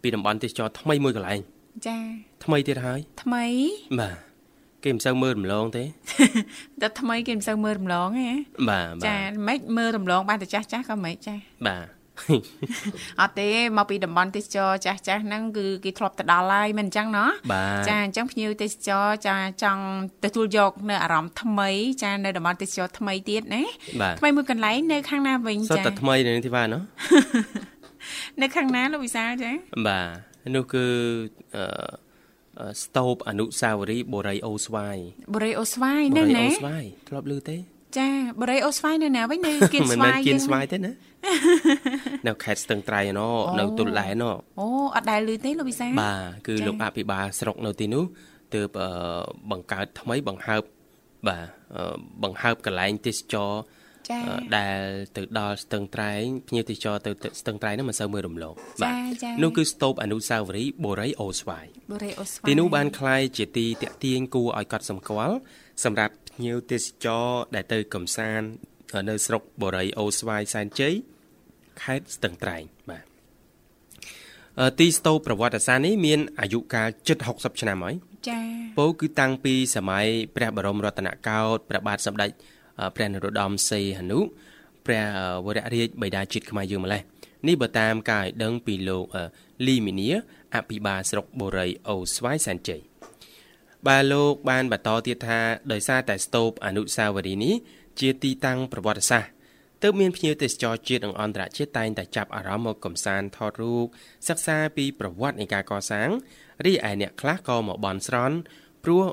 [0.01, 1.39] ពីតំបន់ទេសចរថ្មីមួយកន្លែង
[1.87, 1.97] ចា
[2.43, 3.45] ថ្មីទៀតហើយថ្មី
[3.99, 4.17] បាទ
[4.83, 5.83] គេមិនសូវមើលរំលងទេ
[6.81, 8.29] តែថ្មីគេមិនសូវមើលរំលងទេ
[8.69, 11.35] បាទចាមិនមើលរំលងបានតែចាស់ចាស់ក៏មិនចា
[11.67, 12.02] បាទ
[13.21, 17.29] អត់ទេមកពីតំបន់ទេសចរចាស់ចាស់ហ្នឹងគឺគេធ្លាប់ទៅដល់ហើយមិនអញ្ចឹងណោះ
[17.89, 19.83] ចាអញ្ចឹងភ្ញៀវទេសចរចាចង់
[20.23, 21.69] ទទួលយកនៅអារម្មណ៍ថ្មី
[22.03, 23.63] ចានៅតំបន់ទេសចរថ្មីទៀតណា
[24.19, 26.81] ថ្មីមួយកន្លែងនៅខាងណាវិញចាសុទ្ធតែថ្មីនៅទីវ៉ាណោះ
[28.41, 29.51] នៅខាងណាលោកវិសាលចា
[29.87, 29.99] បា
[30.45, 30.85] ទនោះគឺ
[31.55, 34.97] អឺស្តូបអនុសាវរីយ៍បូរីអូស្វាយ
[35.33, 37.57] បូរីអូស្វាយនៅណាបូរីអូស្វាយធ្លាប់ឮទេ
[37.98, 38.08] ចា
[38.40, 40.92] បូរីអូស្វាយនៅណាវិញនៅគៀនស្វាយមិនមែនគៀនស្វាយទេណា
[42.26, 43.20] នៅខេត្តស្ទឹងត្រែងណ
[43.58, 44.24] នៅទុលដែនណ
[44.60, 48.04] អូអត់ដែលឮទេលោកវិសាបាទគឺលោកអភិបាលស្រុកនៅទីនោះ
[48.54, 48.68] ទើប
[49.50, 50.62] បង្កើតថ្មីបង្ហើប
[51.28, 51.44] បាទ
[52.22, 53.52] បង្ហើបកន្លែងទេសចរ
[54.56, 54.80] ដែល
[55.16, 58.94] ទៅដល់ស្ទឹងត្រែងភ្ញៀវទេសចរទៅស្ទឹងត្រែងនោះមិនសូវមើលរំលងបាទ
[59.42, 65.36] នោះគឺស្ទូបអនុសាវរីយ៍បូរីអូស្វាយបូរីអូស្វាយទីនោះបានคล้ายជាទីតាក់ទាញគួរឲ្យកត់សម្គាល់
[65.84, 68.47] សម្រាប់ ភ្ញៀវទេសចរដែលទៅកំសាន្ត
[69.09, 70.93] នៅស្រុកបូរីអូស្វាយសែនជ័យ
[71.81, 73.05] ខេត្តស្ទឹងត្រែងបាទ
[74.79, 77.95] ទីស្ទូប្រវត្តិសាស្ត្រនេះមានអាយុកាលជិត60ឆ្នាំហើយ
[78.29, 78.45] ចា៎
[78.77, 82.29] ពោគឺតាំងពីសម័យព្រះបរមរតនកោដ្ឋព្រះបាទសម្ដេច
[82.95, 84.19] ព្រះនរោត្តមសីហនុ
[84.85, 85.05] ព្រះ
[85.45, 87.01] វររាជបិតាជាតិខ្មែរយើងម្លេះ
[87.47, 89.05] នេះបើតាមការឲ្យដឹងពីលោក
[89.67, 90.07] លីមីនី
[90.55, 92.81] អភិបាលស្រុកបូរីអូស្វាយសែនជ័យ
[93.87, 95.39] បាទលោកបានបន្តទៀតថា
[95.71, 97.55] ដោយសារតែស្ទូបអនុសាវរីយ៍នេះ
[97.99, 99.31] ជាទីតាំងប្រវត្តិសាស្ត្រ
[99.83, 103.85] ទើបមានភ្ញៀវទេសចរជាតិនិងអន្តរជាតិតែងតែចាប់អារម្មណ៍មកកំសាន្តថតរូប
[104.27, 106.09] សិក្សាពីប្រវត្តិនៃការកសាង
[106.65, 108.37] រីឯអ្នកខ្លះក៏មកបន់ស្រន់
[108.83, 109.03] ព្រោះ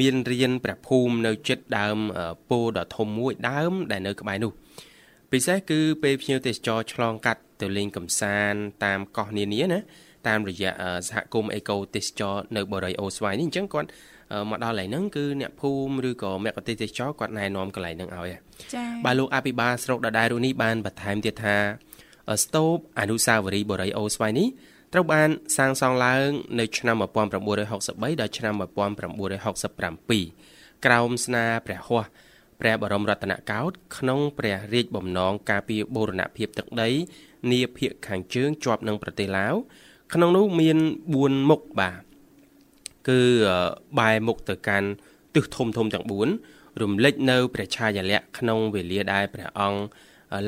[0.00, 1.98] មានរៀនព្រះភូមិនៅចិត្តដើម
[2.50, 4.52] ពោដ៏ធំមួយដើមដែលនៅក្បែរនោះ
[5.32, 9.80] ពិសេសគឺពេលភ្ញៀវទេសចរឆ្លងកាត់ទៅលេងកំសាន្តតាមកោះនានាណា
[10.28, 10.72] តាមរយៈ
[11.08, 13.88] សហគមន៍អេកូទេសចរនៅបរិយាអូស្វាយនេះអញ្ចឹងគាត់
[14.50, 18.28] មកដល់កន្លែងហ្នឹងគឺអ្នកភូមិឬក៏មគ្គទេសចរគាត់ណែនាំកន្លែងហ្នឹងឲ្យ
[18.74, 21.56] ចា៎បាទលោកអភិបាលស្រុកដដែលរូនេះបានបន្ថែមទៀតថា
[22.42, 24.48] ស្ទូបអនុសាវរីយ៍បរិយាអូស្វាយនេះ
[24.92, 26.28] ត្រូវបានសាងសង់ឡើង
[26.60, 32.08] នៅឆ្នាំ1963ដល់ឆ្នាំ1967ក្រោមស្នាព្រះហស្ថ
[32.60, 36.90] ព្រះបរមរតនកោដ្ឋក្នុងព្រះរាជបំណងការពារបូរណភាពទឹកដី
[37.50, 39.54] នាភាគខាងជើងជាប់នឹងប្រទេសឡាវ
[40.14, 40.78] ក្នុងនោះមាន
[41.12, 42.02] 4មុខបាទ
[43.08, 43.20] គឺ
[43.98, 44.88] បែរមុខទៅកាន់
[45.34, 46.04] ទិសធំធំទាំង
[46.42, 49.80] 4រំលេចនៅព្រះឆាយាល័ក្ខណ៍ក្នុងវេលាដែលព្រះអង្គ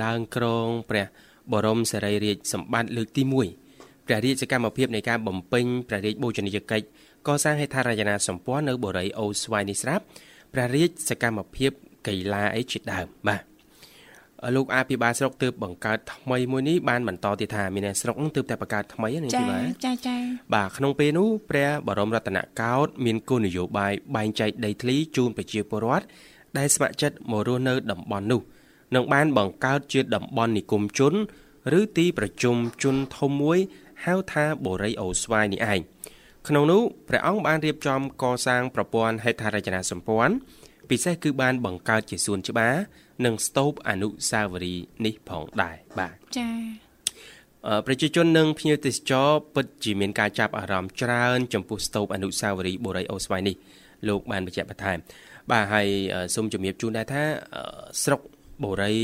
[0.03, 1.07] ឡើងគ្រងព្រះ
[1.53, 3.23] បរមសារីរាជសម្បត្តិលើកទី
[3.65, 6.87] 1ព្រះរាជសកម្មភាពនៃការបំពេញព្រះរាជបូជនីយកិច្ច
[7.29, 10.05] កសាងហេដ្ឋារចនាសម្ព័ន្ធនៅបូរីអូស្វាយនេះស្រាប់
[10.53, 11.71] ព្រះរាជសកម្មភាព
[12.07, 13.52] កីឡាអីជាដើមបាទ
[14.57, 20.17] លោកអភិបាលស្រុកទើបបង្កើតថ្មីមួយនេះបានបន្តទៀតថាមានស្រុកទើបតែបង្កើតថ្មីនេះទីបាទចាចា
[20.55, 26.07] បាទក្នុងពេលនោះព្រះបរមរតនកោដ្ឋមានគោលនយោបាយបែងចែកដីធ្លីជូនប្រជាពលរដ្ឋ
[26.59, 28.41] ដែលស្ម័គ្រចិត្តមករស់នៅតំបន់នោះ
[28.95, 31.15] នឹងបានបង្កើតជាតំបន់និគមជន
[31.79, 33.59] ឬទីប្រជុំជនធំមួយ
[34.05, 35.81] ហៅថាបូរីអូស្វាយនេះឯង
[36.49, 40.35] ក្នុងនោះព្រះអង្គបានរៀបចំកសាងប្រព័ន្ធហេដ្ឋារចនាសម្ព័ន្ធ
[40.93, 42.75] ពិសេសគឺបានបង្កើតជាសួនច្បារ
[43.25, 46.83] និងស្ទូបអនុស្សាវរីយ៍នេះផងដែរបាទចា៎
[47.87, 53.57] ប្រជាជននិងភ្ញៀវទេសចរពិតជាមានការចាប់អារម្មណ៍ច្រើនចំពោះស្ទូបអនុស្សាវរីយ៍បូរីអូស្វាយនេះ
[54.09, 54.99] លោកបានបញ្ជាក់បន្ថែម
[55.51, 55.87] បាទហើយ
[56.35, 57.23] សូមជំរាបជូនដែរថា
[58.05, 58.21] ស្រុក
[58.65, 58.95] បូរី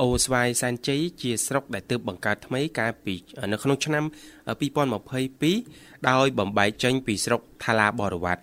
[0.00, 3.14] អូស្វាយសែនជ័យជាស្រុកដែលទើបបង្កើតថ្មីកាលពី
[3.52, 4.04] នៅក្នុងឆ្នាំ
[4.90, 8.40] 2022ដោយបំបែកចេញពីស្រុកថាឡាបរវត្ត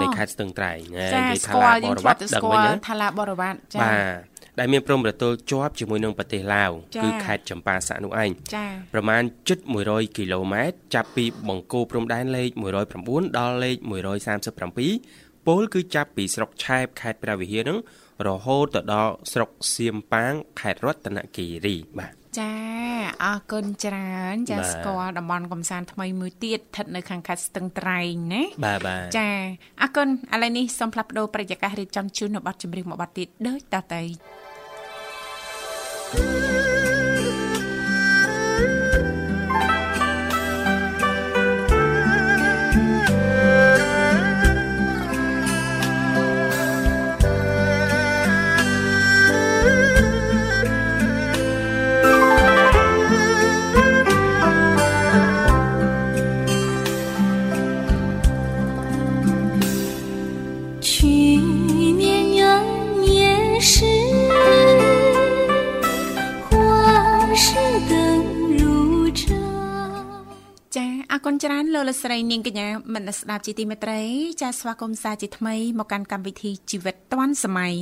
[0.00, 6.70] នៃខេត្តស្ទឹងត្រែងនិយាយថាឡាបរវត្តដឹងវិញណាថាឡាបរវត្តចា៎បាទដែលមានព្រំប្រទល់ជាប់ជាមួយនឹងប្រទេសឡាវ
[7.02, 12.48] គឺខេត្តចម្ប៉ាសាក់នោះឯងចា៎ប្រមាណជិត100គីឡូម៉ែត្រចាប់ពីបង្គោលព្រំដែនលេខ
[12.94, 13.76] 109ដល់លេខ
[14.64, 17.78] 137ពលគឺចាប់ពីស្រុកឆែបខេត្តព្រះវិហារនឹង
[18.26, 22.52] រហូតទៅដល់ស្រុកសៀមប៉ាងខេត្តរតនគិរីបាទចា
[23.24, 29.28] អរគុណច្រើនចាស្គាល់តំបន់កំសាន្តថ្មីមួយទៀតស្ថិតនៅខាងខេត្តស្ទឹងត្រែងណាបាទបាទចា
[29.82, 34.02] អរគុណឥឡូវនេះសូមផ្លាស់ប្ដូរប្រយាកររៀបចំជូននៅប័ណ្ណចម្រៀងមួយប័ណ្ណទៀតដូចតទៅ
[36.12, 36.45] thank you
[72.15, 74.01] រីនាងកញ្ញាមនស្ដាប់ជាទីមេត្រី
[74.41, 77.73] ចាសស្វាគមន៍សាជាថ្មីមកកាន់កម្មវិធីជីវិតឌွန်សម័យ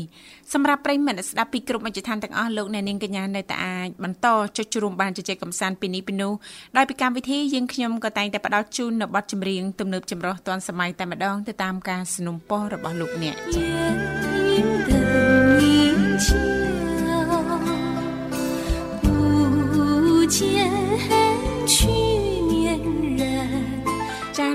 [0.54, 6.34] សម្រាប់ប្រិយមិត្តស្ដាប់ពីគ្រប់មជ្ឈដ្ឋានទាំងអស់លោកអ្នកនាងកញ្ញានៅតែអាចបន្តចុចជួមបានជជែកកម្សាន្តពីនេះពីនោះ
[6.78, 16.53] ដោយពីកម្មវិធីយើងខ្ញុំក៏តែងតែផ្ដល់ជូននៅបទចម្រៀងទំនើបចម្រុះឌွန်សម័យតែម្ដងទៅតាមការสนับสนุนរបស់លោកអ្នកចា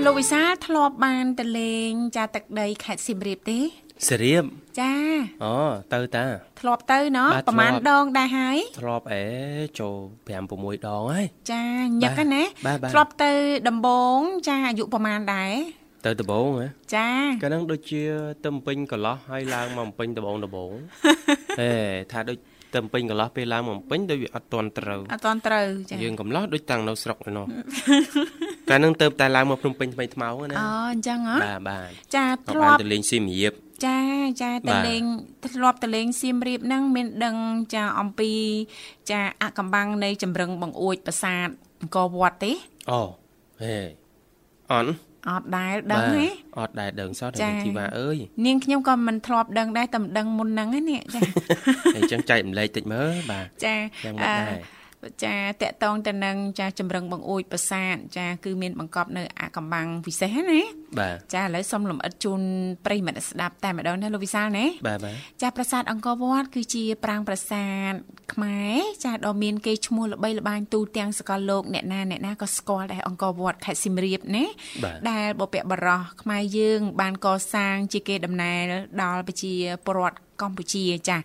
[0.06, 3.58] លោកវិសាធ្លាប់បានទៅលេង ចាទឹកដីខេត្តសៀមរាបទេ
[4.08, 4.44] សៀម
[4.80, 4.92] ចា
[5.44, 5.54] អូ
[5.92, 6.24] ទៅតា
[6.60, 9.24] ធ្លាប់ទៅណោះប្រហែលដងដែរហើយធ្លាប់អេ
[9.80, 9.96] ចូល
[10.28, 11.64] 5 6ដងហើយចា
[12.02, 12.42] ញឹកណា
[12.92, 13.32] ធ្លាប់ទៅ
[13.68, 15.52] ដំបងចាអាយុប្រហែលដែរ
[16.06, 17.08] ទៅដបងហ៎ចា
[17.42, 18.02] កាលហ្នឹងដូចជា
[18.44, 20.70] ទៅពេញកន្លោះហើយឡើងមកពេញដបងដបង
[21.60, 21.70] ហេ
[22.12, 22.38] ថាដូច
[22.74, 27.46] ទៅពេញកន្លោះពេលឡើងមកពេញដូចវាអត់តន់ត្រូវអត់តន់ត្រូវចាយើងកំឡោះដូចតាំងនៅស្រុកឯណោះ
[28.70, 33.52] កាលនឹងទៅតែឡើងមកភ្នំពេញថ្មីថ្មោងណាអូអញ្ចឹងហ៎បាទបាទចាធ្លាប់ទៅលេងសៀមរាប
[33.86, 33.98] ចា
[34.42, 35.02] ចាទៅលេង
[35.54, 37.36] ធ្លាប់ទៅលេងសៀមរាបហ្នឹងមានដឹង
[37.74, 38.32] ចាអំពី
[39.10, 41.48] ចាអកំបាំងនៃចម្រឹងបង្អួចប្រាសាទ
[41.80, 42.52] អង្គរវត្តទេ
[42.90, 43.00] អូ
[43.62, 43.76] ហេ
[44.72, 44.90] អន់
[45.28, 46.26] អត់ដែលដឹងទេ
[46.58, 51.20] អត់ដែលដឹងសោះតែធីវ៉ាអើយនាងខ្ញុំក៏មិនធ្លាប់ដឹងដែរតែមិនដឹងមុនហ្នឹងនេះចា
[51.96, 54.80] អញ្ចឹងចែកម្លែកតិចមើលបាទចាយ៉ាងម៉េចដែរ
[55.24, 60.60] ចាតកតងទៅនឹងចាចម្រឹងបង្អួចប្រាសាទចា គឺមានបង្កប់នៅអាកំបាំងពិសេសណា
[60.98, 62.40] បាទចាឥឡូវសូមលំអិតជូន
[62.86, 67.92] ប្រិយមិត្តស្ដាប់តែម្ដងណាលោកវិសាលណាបាទបាទចាប្រាសាទអង្គរវត្តគឺជាប្រាង្គប្រាសាទ
[68.32, 74.44] ខ្មែរចាដ៏មានគេឈ្មោះល្បីល្បាញទូទាំងសកលលោកអ្នកណាអ្នកណាក៏ស្គាល់ដែរអង្គរវត្តខេត្តសៀមរាបណា
[75.10, 78.72] ដែលបុព្វបុរសខ្មែរយើង បានកសាង ជាគេដំណើរ
[79.02, 79.54] ដល់ប្រជា
[79.86, 81.16] ពលរដ្ឋកម្ពុជាចា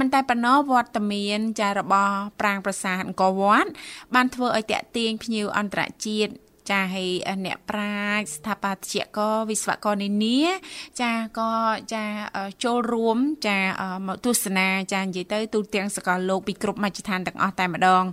[0.00, 3.70] មិនតែប៉ុណ្ណោះវត្តមានចារបស់ប្រាង្គប្រាសាទអង្គរវត្ត
[4.14, 6.32] បានធ្វើឲ្យតាក់ទាញភ្ញៀវអន្តរជាតិ
[6.70, 7.10] ចាហើយ
[7.46, 10.42] អ្នកប្រាជ្ញស្ថាបត្យករវិស្វករនានា
[11.02, 11.52] ចាក៏
[11.94, 12.04] ចា
[12.64, 13.58] ចូលរួមចា
[14.06, 18.04] មកទស្សនាចានិយាយទៅទូទាំងសកលលោកពីគ្រប់មជ្ឈដ្ឋានទាំងអស់តែម្ដង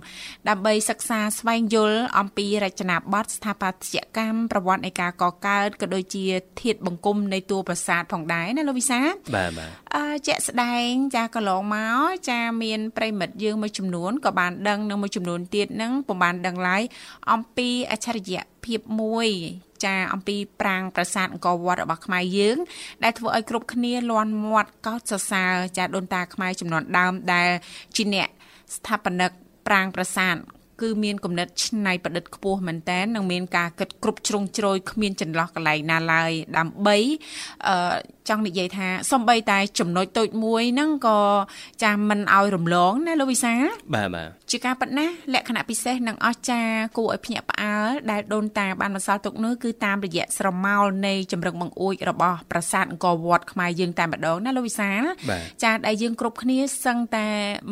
[0.48, 6.24] ដើម្បីសិក្សាស្វែងយល់អំពីរចនាបថស្ថាបត្យកម្មប្រវត្តិនៃការកកើតក៏ដូចជា
[6.60, 9.00] ធាតុបង្គំនៃតួប្រាសាទផងដែរណាលោកវិសា
[9.34, 16.82] បាទបាទអឺជាក់ស្ដែងចាកន្លងមកចាមានប្រិមិត្តយើងមួយចំនួនក៏បានដឹងនឹងមួយចំនួនទៀតនឹងពុំបានដឹងឡើយ
[17.32, 19.28] អំពីអច្ឆរិយៈភាពមួយ
[19.84, 22.56] ចាអំពីប្រាង្គប្រាសាទអង្គរវត្តរបស់ខ្មែរយើង
[23.02, 27.48] ដែលធ្វើឲ្យគ្រប់គ្នាលន់មាត់កោតសរសើរចាដូនតាខ្មែរចំនួនដើមដែល
[27.96, 28.28] ជាអ្នក
[28.76, 29.30] ស្ថាបនិក
[29.66, 30.36] ប្រាង្គប្រាសាទ
[30.82, 36.96] គឺមានគំនិតច្នៃប្រឌិតខ្ពស់មែនតើនឹងមានការគិតគ្រប់ជ្រុងជ្រោយគ្មានចន្លោះកន្លែងណាឡើយដើម្បី
[37.68, 37.94] អឺ
[38.28, 41.20] ចង់និយាយថាសំបីតែចំណុចតូចមួយហ្នឹងក៏
[41.82, 43.54] ចាស់មិនឲ្យរំលងណាលោកវិសា
[43.94, 54.90] បាទបាទ ជាការប៉ັດណាលក្ខណៈពិសេសនិងអស្ចារ្យគួរឲ្យភ្ញាក់ផ្អើលដែលដូនតាបានបន្សល់ទុកនោះគឺតាមរយៈស្រមោលនៃចម្រឹងបង្អួចរបស់ប្រាសាទអង្គរវត្តខ្មែរយើងតែម្ដងណាលោកវិសា
[55.64, 57.26] ចាដែលយើងគ្រប់គ្នាសឹងតែ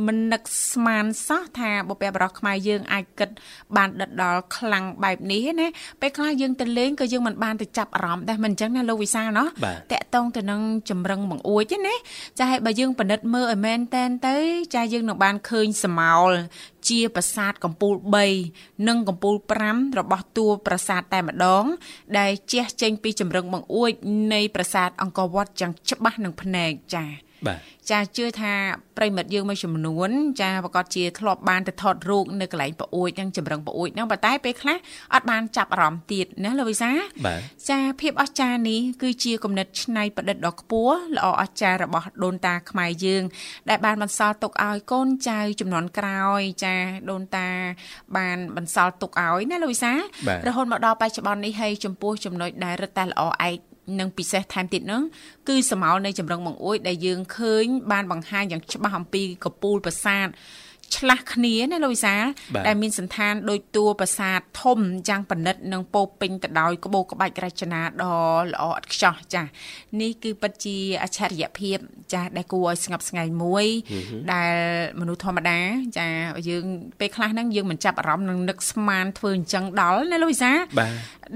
[0.06, 3.28] មិននឹកស្មានសោះថាបុព្វបុរសខ្មែរយើងអាចគិត
[3.76, 5.66] បានដិតដល់ខ្លាំងបែបនេះណា
[6.00, 9.46] ពេលខ្លះយើងទៅលេងក៏យើងមិនបានទៅចាប់អារម្មណ៍ដែរមិនអញ្ចឹងណាលោកវិសាណោះ
[9.92, 11.94] តកតងទៅនឹងចម្រឹងបង្អួចទេណា
[12.38, 14.36] ចាឲ្យបើយើងពិនិត្យមើលឲ្យមែនតែនទៅ
[14.74, 16.30] ចាយើងនឹងបានឃើញសមោល
[16.88, 17.94] ជាប្រាសាទកំពូល
[18.36, 19.34] 3និងកំពូល
[19.66, 21.64] 5របស់តួប្រាសាទតែម្ដង
[22.18, 23.90] ដែលជះចេញពីចម្រឹងបង្អួច
[24.32, 27.29] នៃប្រាសាទអង្គរវត្តយ៉ាងច្បាស់នឹងភ្នែកចា៎បាទ
[27.90, 28.54] ចាជឿថា
[28.96, 34.76] ប្រិមិត្តយើងមួយចំនួន ចាប្រកាសជាធ្លាប់បានទៅថតរូបនៅកន្លែងប្អួយនិងចម្រឹងប្អួយហ្នឹងប៉ុន្តែពេលខ្លះ
[35.14, 36.90] អត់បានចាប់អារម្មណ៍ទៀតណាលោកវិសា
[37.70, 43.22] ចាភាពអស្ចារ្យនេះគឺជាគំនិតច្នៃប្រឌិតដ៏ខ្ពស់ល្អអស្ចារ្យរបស់ដូនតាខ្មែរយើង
[43.68, 46.74] ដែលបានបន្សល់ទុកឲ្យកូនចៅចំនួនក្រោយ ចា
[47.10, 47.48] ដូនតា
[48.16, 49.92] បានបន្សល់ទុកឲ្យណាលោកវិសា
[50.46, 55.02] រហូតមកដល់បច្ចុប្បន្ននេះហើយចំពោះចំណុចដែលរឹតតែល្អឯក និងពិសេសថែមទៀតនោះ
[55.48, 60.28] គឺសមោលនៃចម្រឹងបង្អួយដែលយើងឃើញ បានបង្ហាញយ៉ាងច្បាស់អំពីកពូលប្រាសាទ
[60.96, 62.24] ឆ្លាស់គ្នាណាលោកវិសាល
[62.66, 68.16] ដែលមានសន្តានដូចតួប្រាសាទធំយ៉ាងប៉និតនិងពោពេញទៅដោយក្បូរក្បាច់រចនាដ៏
[68.52, 69.42] ល្អឥតខ្ចោះចា
[70.00, 71.78] នេះគឺពិតជាអច្ឆរិយភាព
[72.12, 73.66] ចាដែលគួរឲ្យស្ងប់ស្ងាយមួយ
[74.32, 74.54] ដែល
[75.00, 75.58] មនុស្សធម្មតា
[75.98, 76.08] ចា
[76.48, 76.64] យើង
[77.00, 80.52] ពេលខ្លះហ្នឹងយើងមិនចាប់អារម្មណ៍នឹងនឹកស្មានធ្វើអញ្ចឹងដល់ណាលោកវិសា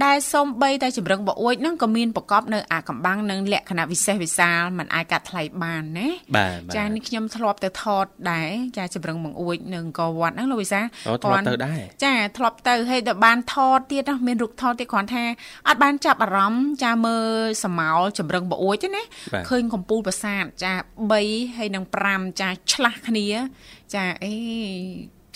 [0.04, 6.08] ដែលសំបីតែចម្រឹងបអួយហ្នឹងក៏មានប្រកបនៅអាកំបាំងនិងលក្ខណៈវិសេសវិសាលមិនអាចកាត់ថ្លៃបានណា
[6.76, 10.80] ចានេះខ្ញុំធ្លាប់ទៅថតដែរចាចម្រឹងបង្អួយនៅអង្គរវត្តហ្នឹងលោកវិសា
[11.24, 15.24] ធ្លាប់ទៅដែរចាធ្លាប់ទៅហើយដល់បានថតទៀតមានរូបថតទៀតគ្រាន់ថា
[15.68, 17.28] អត់បានចាប់អារម្មណ៍ចាមើល
[17.64, 19.02] សមោលចម្រឹងបអួយទេណា
[19.48, 20.72] ឃើញកំពូលប្រាសាទចា
[21.14, 23.26] 3ហើយនិង5ចាឆ្លាស់គ្នា
[23.94, 24.34] ចាអេ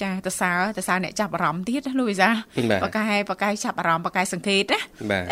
[0.03, 2.31] ចាតសើតសើអ្នកចាប់អារម្មណ៍ទៀតលូវីសា
[2.85, 4.81] បកែបកែចាប់អារម្មណ៍បកែសង្កេតណា
[5.11, 5.25] បាទ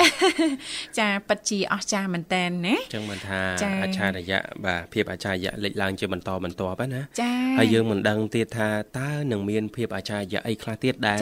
[0.98, 3.40] ចាពិតជាអស្ចារ្យមែនតែនណាចឹងមិនថា
[3.82, 11.18] អច្ឆរិយៈបាទភាពអច្ឆរិយៈលេចឡើងជាបន្តបន្ទាប់ណាចាហើយយើងមិនដឹងទៀតថាតើនឹងមានភាពអច្ឆរិយៈអីខ្លះទៀតដែល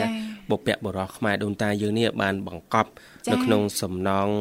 [0.51, 2.89] បុព្វបុរសខ្មែរដូនតាយើងនេះបានបង្កប់
[3.31, 4.35] នៅក្នុងសំណង់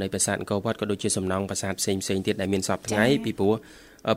[0.00, 3.54] នៃប្រាសាទអង្គរវត្តក៏ដូចជាសំណង់ប្រាសាទផ្សេងផ្សេងទៀតដែលមានសពថ្ងៃពីព្រោះ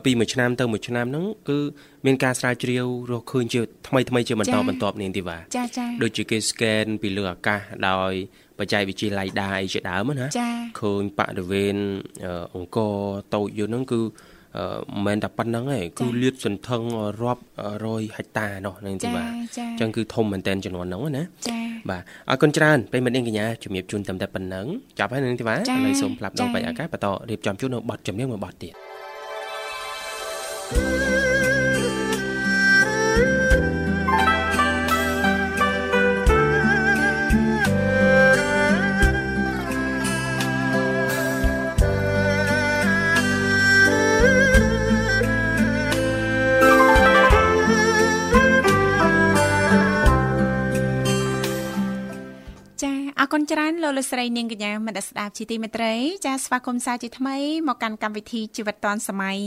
[0.04, 1.58] ពីមួយឆ្នាំទៅមួយឆ្នាំហ្នឹងគឺ
[2.06, 8.12] មានការស្រាវជ្រាវរកឃើញជាថ្មីថ្មីជាបន្តបន្ទាប់នាងធីវ៉ាចាចាដូចជាគេ scan ពីលើអាកាសដោយ
[8.58, 10.26] បច្ចេកវិទ្យា LiDAR អីជាដើមណា
[10.80, 11.76] ឃើញបរិវេណ
[12.54, 12.94] អង្គរ
[13.34, 16.82] តូចយូរហ្នឹងគឺមិនមែនតែប៉ុណ្្នឹងទេគឺលាតសន្ធឹង
[17.22, 17.42] រាប់
[17.84, 21.58] រយហិកតានោះនឹងទីបាទអញ្ចឹងគឺធំមែនតែនចំនួនហ្នឹងណាចា
[21.90, 24.66] បាទអរគុណច្រើនពេលមិត្តនាងកញ្ញាជំរាបជូនតែតែប៉ុណ្្នឹង
[24.98, 28.74] ចាប់ហើយនឹងទីបាទឥឡូវសូមផ្លាប់ដងបៃអាកាសបន្តរៀបចំជូននៅប័ណ្ណចម្រៀងមួយប័ណ្ណទៀត
[53.26, 55.94] អរគុណ ច្រើនលោកលោកស្រីនាងកញ្ញាមនស្ដាប់ជាទីមេត្រី
[56.26, 57.36] ចាស្វាគមន៍សាជាថ្មី
[57.68, 59.38] មកកាន់កម្មវិធីជីវិតឌွန်សម័យ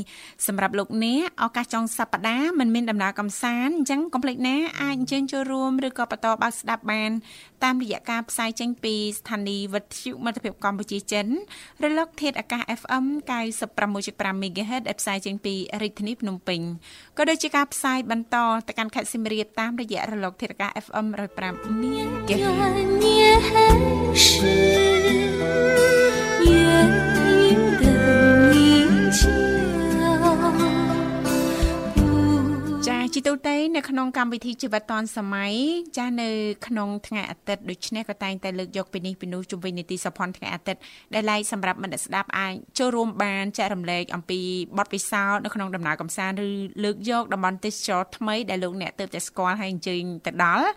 [0.47, 7.11] សម្រាប់លោកអ្នកឱកាសចុងសប្ដាហ៍មិនមានដំណើរកំសាន្តអញ្ចឹងកុំភ្លេចណាអាចអញ្ជើញចូលរួមឬក៏បន្តបើកស្ដាប់បាន
[7.63, 11.27] តាមរយៈការផ្សាយចេញពីស្ថានីយ៍វិទ្យុមិត្តភាពកម្ពុជាចិន
[11.83, 13.05] រលក ធាតុអាកាស FM
[13.69, 16.61] 96.5 MHz ដែលផ្សាយចេញពីរាជធានីភ្នំពេញ
[17.17, 18.35] ក៏ដូចជាការផ្សាយបន្ត
[18.67, 21.79] ទៅកាន់ខេត្តសៀមរាបតាមរយៈរលកធាតុអាកាស FM 105
[23.01, 25.88] MHz 是。
[33.19, 35.53] ជីទូទៅនៅក្នុងកម្មវិធីជីវិតឌွန်សម័យ
[35.97, 36.29] ចាស់នៅ
[36.67, 40.81] ក្នុងថ្ងៃអាទិត្យដូច្នេះក៏តែងតែលើកយកពីនេះពីនោះជុំវិញនីតិសភ័ណ្ឌថ្ងៃអាទិត្យ
[41.13, 44.39] ដែលឡែកសម្រាប់មិត្តស្ដាប់អាចចូលរួមបានចែករំលែកអំពី
[44.77, 46.49] បទពិសោធន៍នៅក្នុងដំណើរកម្សាន្តឬ
[46.83, 50.67] លើកយកតំបន់ទេសចរថ្មីដែលលោកអ្នកទើបតែស្គាល់ហើយអញ្ជើញទៅដល់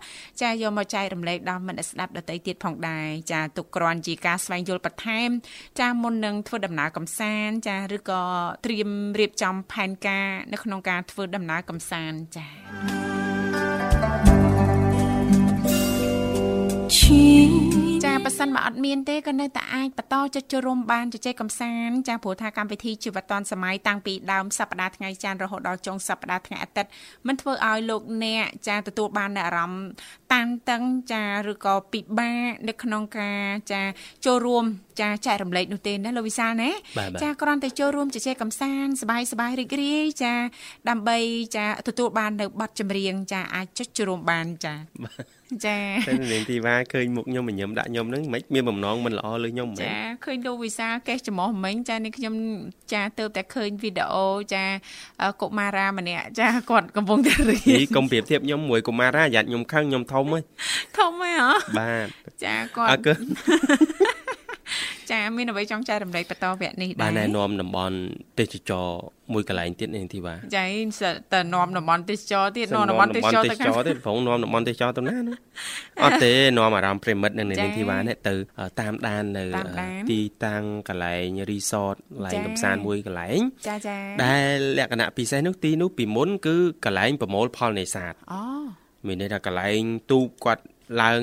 [0.41, 5.29] ចាយកមកចែករំលែកដល់មិត្តស្ដាប់ដទៃទៀតផងដែរចាទុកគ្រាន់ជាការស្វែងយល់បន្ថែម
[5.79, 8.23] ចាមុននឹងធ្វើដំណើរកម្សាន្តចាឬក៏
[8.65, 8.89] ត្រៀម
[9.19, 12.45] រៀបចំផែនការនៅក្នុងការធ្វើដំណើរកម្សាន្តចា
[16.95, 17.92] ចា
[18.24, 26.90] ប៉ះសិនបើអត់មានទេក៏នៅតែអាចបន្តចុចចូលរួមបានជជែកកម្សាន្តចាព្រោះថាកម្មវិធីជីវិតឌွန်សម័យតាំងពីដើមសប្តាហ៍ថ្ងៃច័ន្ទរហូតដល់ចុងសប្តាហ៍ថ្ងៃអាទិត្យ
[27.26, 29.84] មិនធ្វើឲ្យលោកអ្នកចាទទួលបាននូវអារម្មណ៍
[30.32, 30.82] តានតឹង
[31.12, 33.82] ចាឬក៏ពិបាកនៅក្នុងការចា
[34.26, 34.64] ចូលរួម
[35.00, 36.70] ចាចែករំលែកនោះទេណាលោកវិសាលណា
[37.22, 40.34] ចាគ្រាន់តែចូលរួមជជែកកម្សាន្តសบายសบายរីករាយចា
[40.88, 41.18] ដើម្បី
[41.56, 44.74] ចាទទួលបាននៅប័ណ្ណចម្រៀងចាអាចចុចចូលរួមបានចា
[45.65, 45.77] ចា
[46.07, 52.33] តែនាងធីវ៉ាឃើញមុខខ្ញុំញញឹមដាក់ខ្ញុំហ្នឹងមិនមានបំណងមិនល្អលើខ្ញុំមែនចាឃើញលោកវិសាកេះចំោះមិញចានេះខ្ញុំ
[52.93, 54.63] ចាទៅតែឃើញវីដេអូចា
[55.41, 60.39] កុមារាម្នាក់ចាគាត់កំពុងតែរៀនកុំប្រៀបធៀបខ្ញុំមួយកុមារាយ៉ាត់ខ្ញុំខឹងខ្ញុំធំហ៎
[60.97, 61.33] ធំហ៎
[61.77, 62.07] បាទ
[62.43, 63.13] ចាគាត់អើគឺ
[65.11, 67.97] ចាមានអ្វីចង់ចែករំលែកបន្តវគ្គនេះដែរបាទណែនាំតំបន់
[68.39, 68.87] ទេសចរ
[69.33, 70.65] មួយកន្លែងទៀតនេះធីវ៉ាចា
[71.33, 75.35] តែនាំតំបន់ទេសចរទៀតនាំតំបន់ទេសចរទៅទេសចរទៀតព្រោះនាំតំបន់ទេសចរទៅណាណា
[76.03, 78.33] អត់ទេនាំអារម្មណ៍ប្រិមិត្តនៅនេះធីវ៉ានេះទៅ
[78.79, 79.45] តាមដាននៅ
[80.11, 88.41] ទីតាំងកន្លែងរីសតកន្លែងកំសាន្តមួយកន្លែងចាចាដែលលក្ខណៈពិសេសនោះទីនោះពីមុនគឺកន្លែងប្រមូលផលនេសាទអូ
[89.07, 89.79] មានន័យថាកន្លែង
[90.11, 90.63] ទូកគាត់
[91.02, 91.22] ឡើង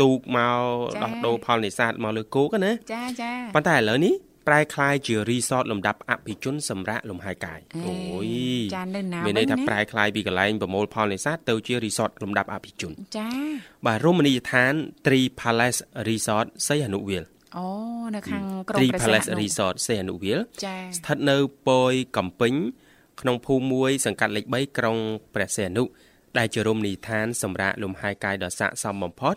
[0.00, 0.60] ទូកមក
[1.02, 4.14] ដោះដូរផលនេសាទមកលើគោកណាចាចាប៉ុន្តែឥឡូវនេះ
[4.48, 8.28] ប្រែคล้ายជារីសតលំដាប់អភិជនសម្រាប់លំហែកាយអូយ
[8.76, 13.28] ចានៅណាមានន័យថាប្រែคล้ายពីកន្លែងប្រមូលផលនេសាទទៅជារីសតលំដាប់អភិជនចា
[13.86, 14.72] បាទរមណីយដ្ឋាន
[15.06, 17.24] Tree Palace Resort សីហនុវាល
[17.56, 17.66] អូ
[18.14, 21.36] នៅខាងក្រុង Tree Palace Resort សីហនុវាលចាស្ថិតនៅ
[21.68, 22.54] ពយកំពេញ
[23.20, 24.96] ក្នុងភូមិមួយ សង្កាត់លេខ3ក្រុង
[25.34, 25.84] ព្រះសីហនុ
[26.37, 29.35] ដែលជារមណីយដ្ឋានសម្រាប់លំហែកាយដ៏ស័ក្តិសមបំផុត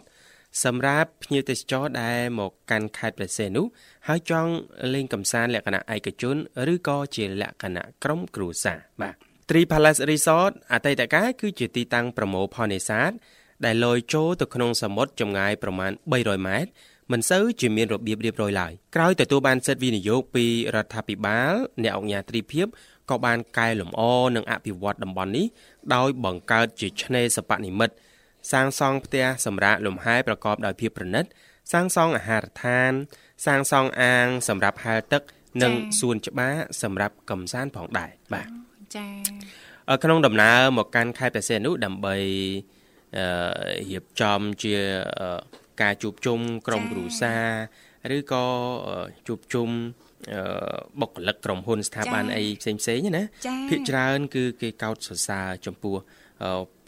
[0.64, 3.62] សម្រាប់ភ្ញៀវទេសចរដែលមកកាន់ខេត្តព្រះសីហនុ
[4.08, 4.52] ហើយចង់
[4.94, 6.36] លេងកម្សាន្តលក្ខណៈឯកជន
[6.72, 9.14] ឬក៏ជាលក្ខណៈក្រុមគ្រួសារបាទ
[9.48, 13.10] Tree Palace Resort អតីតកាលគឺជាទីតាំងប្រមូលផលនេសាទ
[13.64, 16.70] ដែលលយចូលទៅក្នុងសមុទ្រចម្ងាយប្រមាណ300ម៉ែត្រ
[17.12, 22.66] មិនសូវជាមានរបៀបរៀបរយឡើយក្រោយទទួលបានសិទ្ធិវិនិយោគពីរដ្ឋាភិបាលអ្នកអង្គការទ្រីភិប
[23.10, 24.00] ក៏បានកែលម្អ
[24.36, 25.46] និងអភិវឌ្ឍតំបន់នេះ
[25.94, 27.94] ដោយបង្កើតជាឆ្នេរសពនិមិត្ត
[28.52, 31.24] សាងសង់ផ្ទះសម្រាប់លំហែប្រកបដោយភាពប្រណិត
[31.72, 32.92] សាងសង់អាហារដ្ឋាន
[33.46, 35.22] សាងសង់អាង សម្រាប់ហែលទឹក
[35.62, 38.48] និងសួនច្បារសម្រាប់កំសាន្តផងដែរបាទ
[38.96, 42.16] ចា៎ក្នុងដំណើរមកកាន់ខេត្តព្រះសីហនុដើម្បី
[43.90, 44.74] រៀបចំជា
[45.82, 47.34] ការជួបជុំក្រុមគ្រួសា
[48.10, 48.46] រឬក៏
[49.26, 49.68] ជួបជុំ
[51.01, 53.23] បុគ្គលិកក្រុមហ៊ុនស្ថាប័នអីផ្សេងផ្សេងណា
[53.69, 55.95] ភាគច្រើនគឺគេកោតសរសើរចំពោះ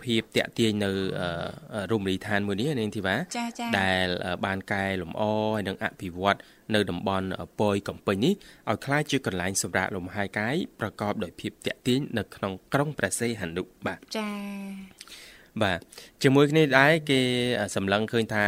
[0.04, 0.92] ភាពតាក់ទាញនៅ
[1.92, 3.16] រមណីយដ្ឋានមួយនេះនាងធីវ៉ា
[3.80, 4.08] ដែល
[4.46, 5.22] បានកែលម្អ
[5.56, 6.38] ហើយនិងអភិវឌ្ឍ
[6.76, 7.28] នៅតំបន់
[7.60, 8.34] ពយកំពេញនេះ
[8.70, 14.28] ឲ្យคล้ายជាកន្លែងសម្រាប់លំហែកាយប្រកបដោយភាពតាក់ទាញនៅក្នុងក្រុងព្រះសីហនុបាទចា
[15.63, 15.79] បាទ
[16.23, 17.21] ជាមួយគ្នាដែរគេ
[17.77, 18.45] សម្លឹងឃើញថា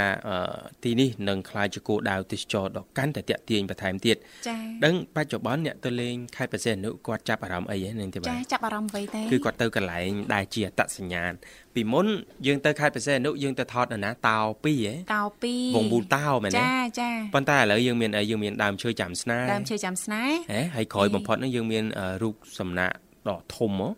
[0.85, 4.17] ទីនេះនឹងក្លាយជាគោលដៅទេសចរដ៏កាន់តែតាក់ទាញបន្ថែមទៀត
[4.49, 11.33] ចា៎ដឹងបច្ចុប្បន្នអ្នកទៅលេងខេត្តបរសេនុគាត់ចាប់អារម្មណ៍អីហ៎នឹងទេបាទចា៎ចាប់អារម្មណ៍អ្វីទេគឺគាត់ទៅកន្លែងដែលជាអត្តសញ្ញាណ
[11.75, 12.07] ពីមុន
[12.47, 21.85] យើងទៅខេត្តបរសេនុយើងទៅថតនៅណាតោ2ហ៎តោ2វងប៊ូតោមែនទេចាចាប៉ុន្តែឥឡូវយើងមានអីយើងមានដើមឈើចាំស្នែដើមឈើចាំស្នែហ៎ហើយក្រោយបំផុតនោះយើងមាន
[22.23, 22.93] រូបសំណាក
[23.31, 23.89] ដ៏ធំហ៎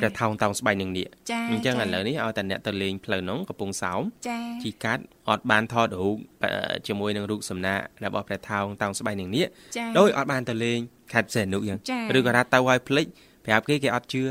[0.00, 1.06] ព្រះថោងតោងស្បែកនឹងនេះ
[1.50, 4.00] អញ្ចឹងឥឡូវនេះឲ្យតែអ្នកទៅលេងផ្លូវនោះកំពង់សោម
[4.62, 6.16] ជីកាត់អត់បានថតរូប
[6.86, 9.46] ជាមួយនឹងរូបសំណាករបស់ព្រះថោងតោងស្បែកនឹងនេះ
[9.98, 10.78] ដោយអត់បានទៅលេង
[11.12, 11.78] ខេត្តផ្សេងនោះយ៉ាង
[12.18, 13.06] ឬក៏ថាទៅឲ្យភ្លេច
[13.46, 14.22] ប្រាប់គេគេអត់ជឿ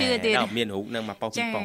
[0.00, 1.64] ជឿទៀតមានរូបនឹងមកប៉ោះពីប៉ោះ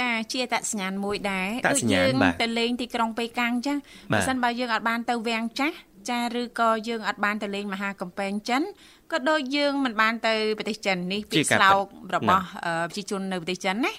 [0.00, 2.12] ចាជាតសញ្ញាណមួយដែរដូចយើង
[2.42, 3.78] ទៅលេងទីក្រុងប៉េកាំងចឹង
[4.12, 5.76] បើសិនបើយើងអត់បានទៅវាំងចាស់
[6.10, 8.62] ចាឬក៏យើងអត់បានទៅលេងមហាកំពែងចិន
[9.12, 11.84] ក៏ដូចយើងមិនបានទៅប្រទេសចិននេះពីស្លោក
[12.14, 12.44] របស់
[12.90, 13.92] ប្រជាជននៅប្រទេសចិនណា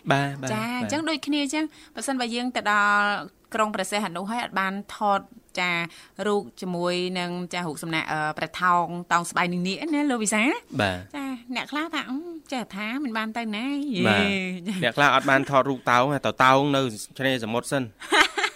[0.51, 3.05] ចាអញ្ចឹងដូចគ្នាអញ្ចឹងបើសិនបើយើងទៅដល់
[3.53, 5.21] ក្រុងព្រះសីហនុហើយអត់បានថត
[5.59, 5.71] ចា
[6.27, 8.07] រូបជាមួយនឹងចារូបសំណាក់
[8.37, 12.01] ប្រថោងតោងស្បៃនឹងនេះណាលោកវិសាចាអ្នកខ្លះថា
[12.51, 13.65] ចេះថាមិនបានទៅណា
[14.83, 16.81] អ្នកខ្លះអត់បានថតរូបតោងទៅតោងនៅ
[17.17, 17.83] ឆ្នេរសមុទ្រសិន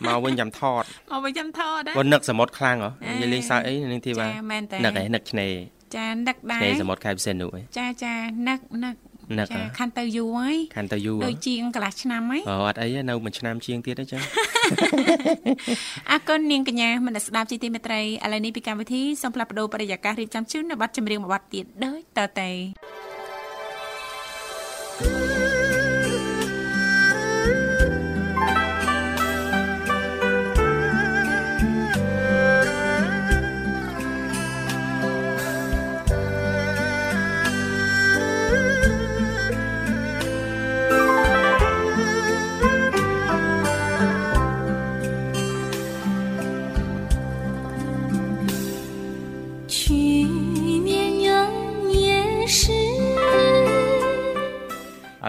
[0.07, 2.89] មកវិញចាំថតមកវិញចាំថតគាត់នឹកសមុទ្រខ្លាំងហ៎
[3.21, 4.29] និយាយលេងសើចអីនឹងទីបាទ
[4.85, 5.53] នឹកឯនឹកឆ្នេរ
[5.95, 8.13] ចានឹកដែរឆ្នេរសមុទ្រខេត្តពិសេសនោះចាចា
[8.47, 8.95] នឹកនឹក
[9.39, 14.21] នឹកខាន់ទៅយូរហើយខាន់ទៅយូរដូចជាងកន្លះឆ្នាំហើយអូអត់អីនៅមួយឆ្នាំជាងទៀតអញ្ចឹង
[16.11, 22.49] អរគុណនាងកញ្ញាមនស្ដាប់ជីទីមេត្រីឥឡូវនេះពីកម្មវិធីសូមផ្លាប់បដោបរិយាកាសរៀបចំជូននៅប័ណ្ណចម្រៀងមួយប័ណ្ណទៀតដូចតទៅ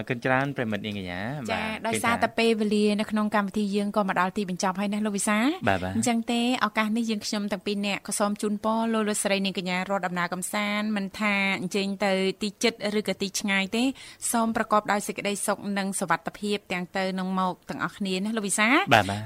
[0.09, 5.39] គុណច្រើនប្រិមិត្តនាងកញ្ញាចាដោយសារតែពេលវេលានៅក្នុងកម្មវិធីយើងក៏មកដល់ទីបញ្ចប់ហើយណាលោកវិសា
[5.97, 13.85] អញ្ចឹងទេឱកាសនេះយើងខ្ញុំទាំងពីរនាក់ក៏សូមជូនពរលោកលោកស្រីនាងកញ្ញារត់ដំណើរកំសាន្តមិនថាអញ្ជើញទៅទីជិតឬក៏ទីឆ្ងាយទេ
[14.33, 18.69] សូមប្រកបដោយសេចក្តីសុខនិងសុវត្ថិភាពទាំងទៅនឹងមកទាំងអស់គ្នាណាលោកវិសា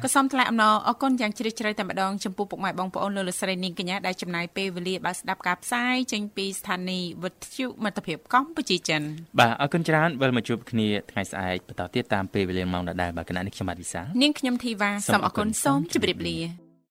[0.04, 9.02] ក៏សូមថ្លែងអំណរអគុណយ៉ាងជ្រាលជ្រៅតែម្ដងចំពោះពុកម៉ែបងប្អូនលោកលោកស្រីនាងកញ្ញាដែលចំណាយពេលវេលាបានស្ដាប់ការផ្សាយចេញពីស្ថានីយ៍វិទ្យុមិត្តភាពកម្ពុជាចិន
[9.38, 16.38] បាទអរគុណច្រើនវិលមកជួបគ្នាថ្ងៃស្អែកបន្តទៀតតាមពេលវេលាម៉ោងដដែលបាទគណៈនេះខ្ញុំបាទវិសានាងខ្ញុំធីវ៉ាសូមអរគុណសូមជម្រាបលា